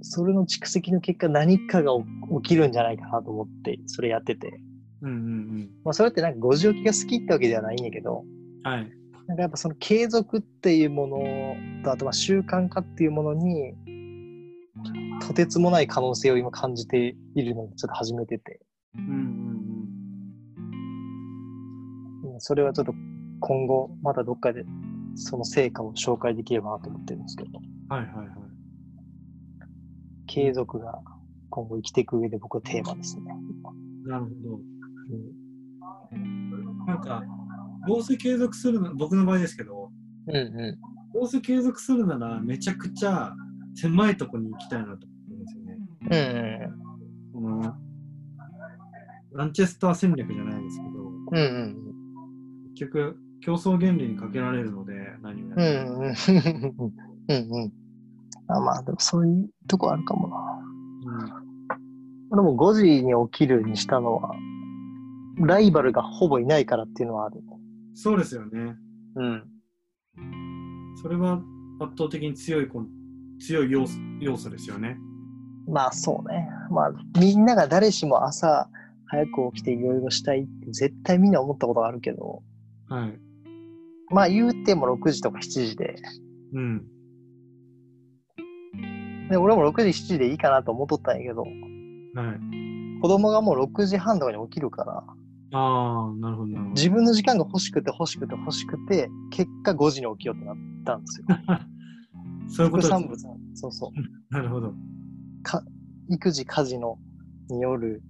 [0.01, 2.05] それの蓄積の結果何かが起
[2.43, 4.61] 起きるんじゃないかなと思って、それやってて。
[5.01, 8.71] うんうんまあそれってなんか5時起きが好きってわけではないんやけど、うん。
[8.71, 9.00] はい。
[9.31, 11.17] なんかやっぱその継続っていうもの
[11.85, 13.73] と、あとまあ習慣化っていうものに、
[15.25, 18.59] とてつもない可能性を今感じているのをちょっと始めてて、
[18.97, 19.11] うんうん
[22.33, 22.93] うんそれはちょっと
[23.39, 24.65] 今後またどっかで
[25.13, 27.95] その成果を紹介できればなと思ってるんですけど、うん。
[27.95, 28.27] はいはいはい。
[30.27, 30.99] 継続が
[31.51, 33.33] 今後生きていく上で僕はテーマですね。
[34.05, 34.55] なるほど。
[34.55, 36.31] うん
[36.85, 37.23] なんか、
[37.87, 39.91] どうせ継続するの、僕の場合ですけど、
[40.27, 40.79] うんう
[41.13, 43.33] どうせ継続するならめちゃくちゃ
[43.75, 44.97] 狭いとこに行きたいなと思
[45.29, 45.77] うんですよね。
[46.09, 46.71] ん。
[46.73, 46.91] うん
[47.33, 47.75] この、
[49.33, 51.55] ランチェスター戦略じゃないですけど、うん。
[51.55, 51.77] うん
[52.73, 55.99] 結局、競争原理にかけられるので、何をやうん。
[55.99, 56.15] うるんうん。
[57.27, 57.73] うんうん。
[58.47, 60.35] あまあでもそういうとこあるかもな。
[61.05, 64.35] うん、でも5時に起きるにしたのは、
[65.37, 67.41] ライバルがほぼいないからっていうのはある。
[67.93, 68.75] そうですよね。
[69.15, 69.43] うん。
[71.01, 71.41] それは
[71.79, 72.87] 圧倒的に強いこの
[73.39, 74.97] 強い要素要素ですよね。
[75.67, 76.47] まあそうね。
[76.69, 78.69] まあみんなが誰しも朝
[79.07, 82.43] 早く起きていろいろしたいって絶対みんな思ったことがあるけど、
[82.87, 83.19] はい。
[84.09, 85.95] まあ言うても6時とか7時で、
[86.53, 86.87] うん。
[89.29, 91.51] で俺も6時、7時でいいかなと思っとったんやけど、はい。
[93.01, 95.03] 子供がもう6時半とかに起きるから、
[95.51, 96.57] ああ、なるほど。
[96.69, 101.25] 自分の時間が欲しくて欲しくて欲しくて、結果5時に起きようってなったんですよ。
[102.47, 103.91] そういうことです副産物なんそうそう。
[104.33, 104.73] なるほど。
[105.43, 105.63] か
[106.09, 106.99] 育児家事の
[107.49, 108.01] による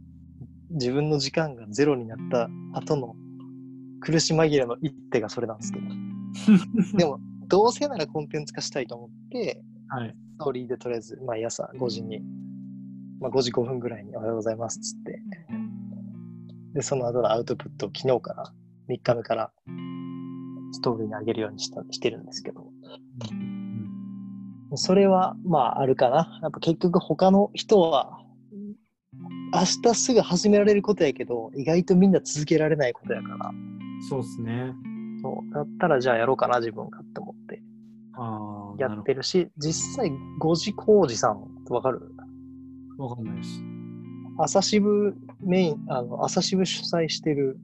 [0.72, 3.16] 自分の時間がゼロになった後の
[4.00, 5.88] 苦し紛れの一手がそれなんですけど
[6.98, 10.16] でもどうせならコンテンツ化したいと思ってはい。
[10.36, 12.22] ストーリーでとりあえず毎朝5時に、
[13.20, 15.22] まあ、5時5分ぐらいにおはようございますっつって
[16.74, 18.54] でその後のアウトプットを昨日から
[18.90, 19.52] 3日目から
[20.74, 22.68] ストーリーに上げるようにしたしてるんですけど
[23.32, 23.88] うん
[24.76, 26.40] それはまああるかな。
[26.42, 28.20] やっぱ結局他の人は
[29.54, 33.52] 明日すぐ始められることやけど意外とみんな続けられないことやから
[34.10, 34.74] そうですね。
[35.22, 37.62] そうだったらじゃあやろうかな自分がって思って
[38.14, 40.10] ああ、やってるし実際
[40.40, 42.00] 5時工事さんわかる？
[42.98, 43.06] ど。
[43.08, 43.50] わかんないです。
[44.44, 47.58] 朝渋メインあの朝渋主催してる。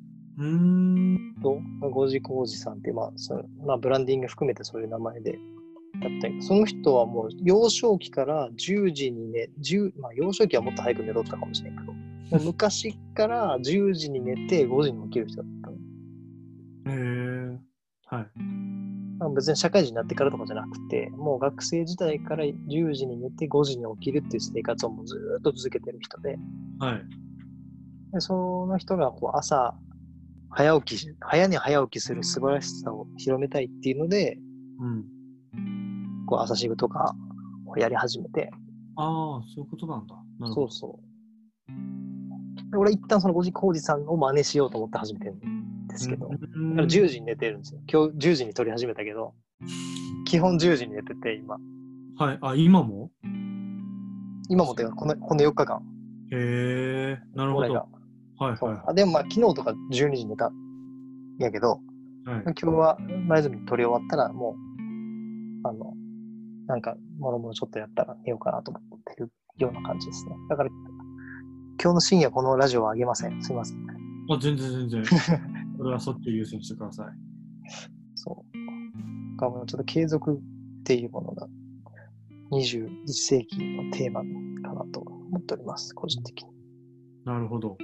[1.42, 11.98] と5時工事さんって、まあそのまあ、ブランディング含めてそういう名前でやったんやけどその人はもう幼少期から10時にね10、まあ、幼少期はもっと早く寝とったかもしれんけども
[12.32, 15.78] う 昔から10時に寝て5時に起きる人だったの
[16.96, 17.58] へえ。
[18.06, 18.28] はい。
[19.36, 26.38] 別に社会人になってからとかじゃなくてもう学生時代から10時に寝て5時に起きるっていう生活をもうずーっと続けてる人で
[26.80, 27.02] はい。
[28.14, 29.76] でその人がこう朝
[30.50, 34.38] 早起きし早寝早起きする素晴らしさを広めたいっていうので
[34.80, 35.18] うん。
[36.28, 37.16] こう朝渋とか
[37.66, 38.52] をやり始めて、
[38.96, 40.16] ああ、そういうことなんだ。
[40.54, 42.72] そうそう。
[42.72, 45.40] で俺一旦その5時工事さんを真似しようと思って始めてるん
[45.98, 47.82] ですけど、うんだから10時に寝てるんですよ。
[47.92, 49.34] 今日10時に撮り始めたけど、
[50.26, 51.58] 基本10時に寝てて今。
[52.18, 52.38] はい。
[52.42, 53.12] あ、今も？
[54.50, 55.82] 今もてかこのこの4日間、
[56.32, 57.20] へえ。
[57.36, 57.74] なるほど。
[58.40, 60.54] はいはあでもまあ昨日とか12時に寝たん
[61.40, 61.82] やけど、
[62.28, 62.30] い。
[62.30, 62.44] はい。
[62.44, 64.56] 今日は前住撮り終わったらも
[65.64, 65.94] う、あの、
[66.68, 70.36] なんか、もろもろちょっとやったら寝ようかなと思ってるような感じですね。
[70.50, 70.70] だから、
[71.82, 73.42] 今日の深夜このラジオはあげません。
[73.42, 73.78] すいません。
[74.30, 75.04] あ、全然全然。
[75.78, 77.08] これはそっちを優先してください。
[78.16, 79.38] そう。
[79.38, 80.38] がもうちょっと継続っ
[80.84, 81.48] ていうものが
[82.52, 84.22] 21世紀のテーマ
[84.68, 85.94] かなと思っております。
[85.94, 86.50] 個人的に。
[87.26, 87.78] なるほど。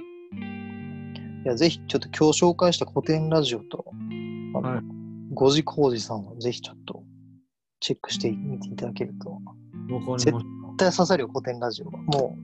[1.44, 3.84] いや、ぜひ、ちょっと今日紹介した古典ラジオと、
[4.56, 4.84] あのはい
[5.32, 7.02] 五次工事さんをぜひちょっと
[7.80, 9.40] チェックしてみていただけると、
[10.16, 10.32] 絶
[10.78, 11.92] 対刺さるよ、古典ラジオは。
[12.02, 12.36] も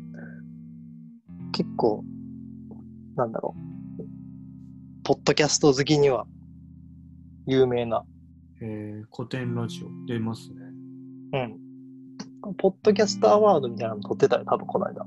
[1.49, 2.05] う、結構、
[3.17, 3.70] なんだろう。
[5.03, 6.27] ポッドキャスト好きには
[7.47, 8.01] 有名な。
[8.01, 8.07] た。
[8.63, 10.57] えー、古典ラジオ出ますね。
[11.33, 11.39] う
[12.51, 12.55] ん。
[12.57, 15.07] ポッドキャストアワードみたいなの撮ってたよ、多分この間。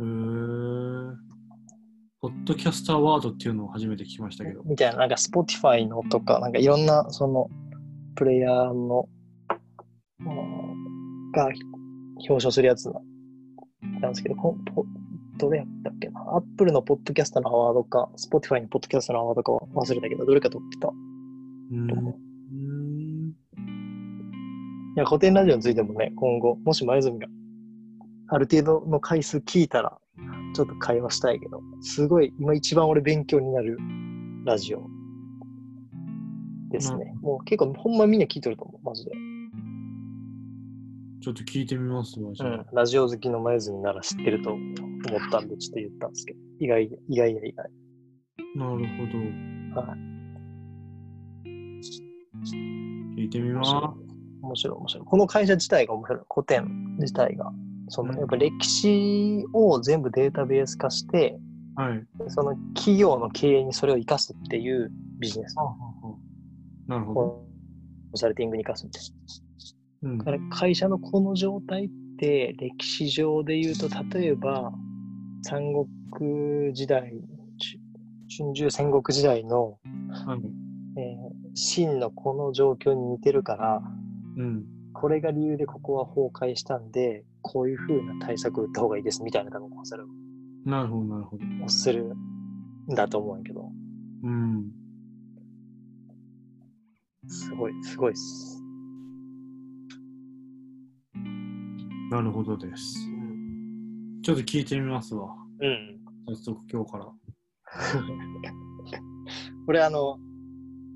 [0.00, 1.14] へー。
[2.20, 4.62] ポッドキャストアワードっていうのを初めて聞きましたけど。
[4.64, 7.48] みたいな、なんか Spotify のとか、なんかいろんな、その、
[8.14, 9.08] プレイヤーの、
[10.20, 10.68] うん
[11.32, 11.46] が
[12.28, 13.00] 表彰するやつな
[14.00, 14.84] なんですけど、こポ
[15.38, 20.88] どれやったっけな ?Apple のポッドキャストのアワードか、Spotify のポッドキャストのアワードかは忘れたけど、どれか取ってた。
[20.88, 22.28] うーん。
[24.96, 27.28] いや、古典ラジオについてもね、今後、もし前泉が
[28.28, 29.98] ある程度の回数聞いたら、
[30.54, 33.78] ちょっと会話したいけど、すごい、今一番俺勉強になる
[34.44, 34.82] ラジオ
[36.70, 37.14] ですね。
[37.20, 39.12] もう結構、ほんまみんな聞いてると思う、マジで。
[41.20, 42.30] ちょっと聞いてみますわ。
[42.30, 47.70] うん、ラジオ好きの前泉なら知ってると思ったんで、ちょっと言ったんですけど、意外で、意外や意外。
[48.54, 49.06] なるほ
[49.74, 49.80] ど。
[49.80, 49.98] はい。
[53.18, 53.72] 聞いてみます。
[54.42, 55.04] 面白い、面白い。
[55.04, 56.20] この会社自体が面白い。
[56.32, 57.52] 古典自体が。
[57.88, 61.38] そのうんやっぱ歴史を全部データベース化して、
[61.74, 62.06] はい。
[62.28, 65.56] その企業の経営にそれを生かすっていうビジネス。
[66.86, 67.20] なるほど。
[67.20, 67.46] コ
[68.14, 69.02] ンサルティングに生かすみたい
[70.02, 74.72] うんから会社のこの状態って歴史上で言うと、例えば
[75.42, 75.72] 三
[76.10, 77.12] 国時代、
[78.36, 79.78] 春秋戦国時代の、
[80.10, 81.00] はい。
[81.00, 83.82] えー秦のこの状況に似てるから、
[84.36, 84.64] うん。
[84.92, 90.06] これが理由でここは崩壊したんで、こういう風な対策を打った方がいいですみたいな多分コンサル
[90.64, 91.44] なるほど、なるほど。
[91.64, 92.14] をする
[92.90, 93.70] んだと思うんやけど、
[94.22, 94.70] うん。
[97.26, 98.57] すごい、すごいっす。
[102.10, 102.98] なるほどです。
[104.22, 105.34] ちょっと聞いてみますわ。
[105.60, 106.00] うん。
[106.28, 107.12] 早速今日から。
[109.66, 110.18] 俺あの、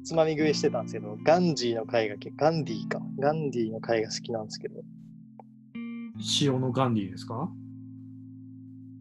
[0.05, 3.01] つまみ食いしてたんですけど、ガンジーの回がガンディーか。
[3.19, 4.83] ガンディーの回が好きなんですけど、
[6.41, 7.51] 塩のガンディですか？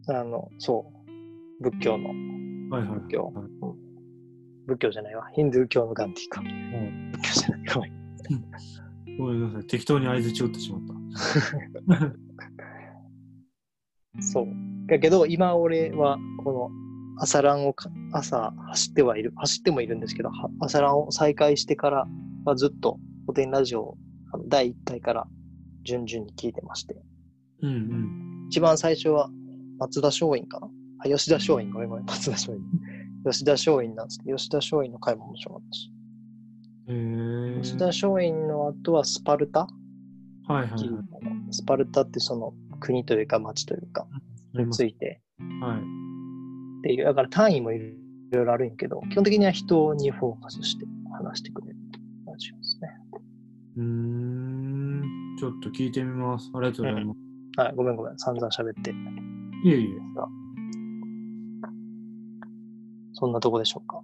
[0.08, 0.92] あの、そ
[1.60, 2.08] う、仏教の、
[2.70, 3.00] はいはい。
[3.00, 3.44] 仏教はい
[4.66, 6.40] 仏教じゃないわ、ヒンドゥー教のガンディーか。
[6.40, 7.92] ん仏教じゃない、ごめん。
[9.18, 9.64] ごめんなさい。
[9.64, 10.80] 適当に合図打ってしまっ
[11.96, 12.12] た。
[14.22, 14.46] そう。
[14.86, 16.70] だけど、今俺は、この、
[17.18, 22.08] 朝ランをか、朝走ってはいる、走ってもいるんですけど、は朝ランを再開してから
[22.44, 23.98] はずっと古典ラジオを
[24.32, 25.26] あの第1回から
[25.84, 26.96] 順々に聞いてまして、
[27.60, 28.46] うんうん。
[28.48, 29.30] 一番最初は
[29.78, 30.68] 松田松陰かな？
[31.00, 32.58] あ、吉田松陰、ごめんごめん、松田松陰。
[33.30, 35.92] 吉田松陰なんですけど、吉田松陰の回も面白かったし。
[37.62, 39.68] 吉田松陰の後はスパルタ、は
[40.50, 40.80] いはいはい。
[41.50, 44.06] スパルタってその国というか町というか、
[44.54, 45.20] について
[45.60, 45.78] はい。
[45.78, 47.78] っていう、だから単位もい
[48.30, 51.76] ろいろあるんやけど、基本的には人にフォーカスして話してくれる
[52.26, 52.88] ラジオですね。
[53.76, 55.02] うーん。
[55.38, 56.50] ちょっと聞いてみます。
[56.54, 57.18] ありがとうございます。
[57.58, 58.90] はい、ごめんごめん、散々喋って。
[59.64, 59.88] いえいえ。
[63.14, 64.00] そんなとこでしょうか？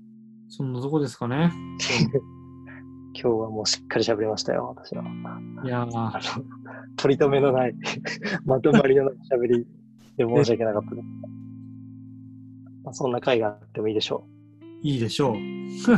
[0.49, 1.53] そんなとこですかね。
[3.21, 5.03] 今日はもうしっかり喋りましたよ、私は。
[5.65, 6.45] いやー、あの、
[6.97, 7.75] 取り留めのない、
[8.47, 9.67] まとまりのない喋り
[10.17, 11.07] で申し訳なかったです。
[12.85, 14.25] まあ、そんな回があってもいいでしょ
[14.83, 15.35] いいでしょう。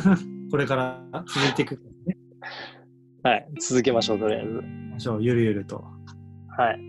[0.50, 1.74] これから続いていく。
[1.74, 1.78] う。
[3.22, 5.04] はい、続けましょう、とりあえず。
[5.04, 5.22] しょう。
[5.22, 5.84] ゆるゆると。
[6.56, 6.80] はい。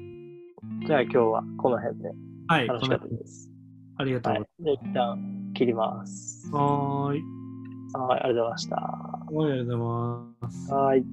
[0.88, 2.12] じゃあ今日はこの辺で
[2.48, 2.68] はい。
[2.68, 3.52] 楽しかったです。
[3.98, 4.80] ありがとうはいござい。
[4.92, 6.50] じゃあ一旦切ります。
[6.52, 6.56] ます。
[6.56, 7.51] はーい。
[8.00, 8.76] はい、ありがとうございました。
[8.76, 10.74] はい、ありがとうございます。
[10.74, 11.06] はい。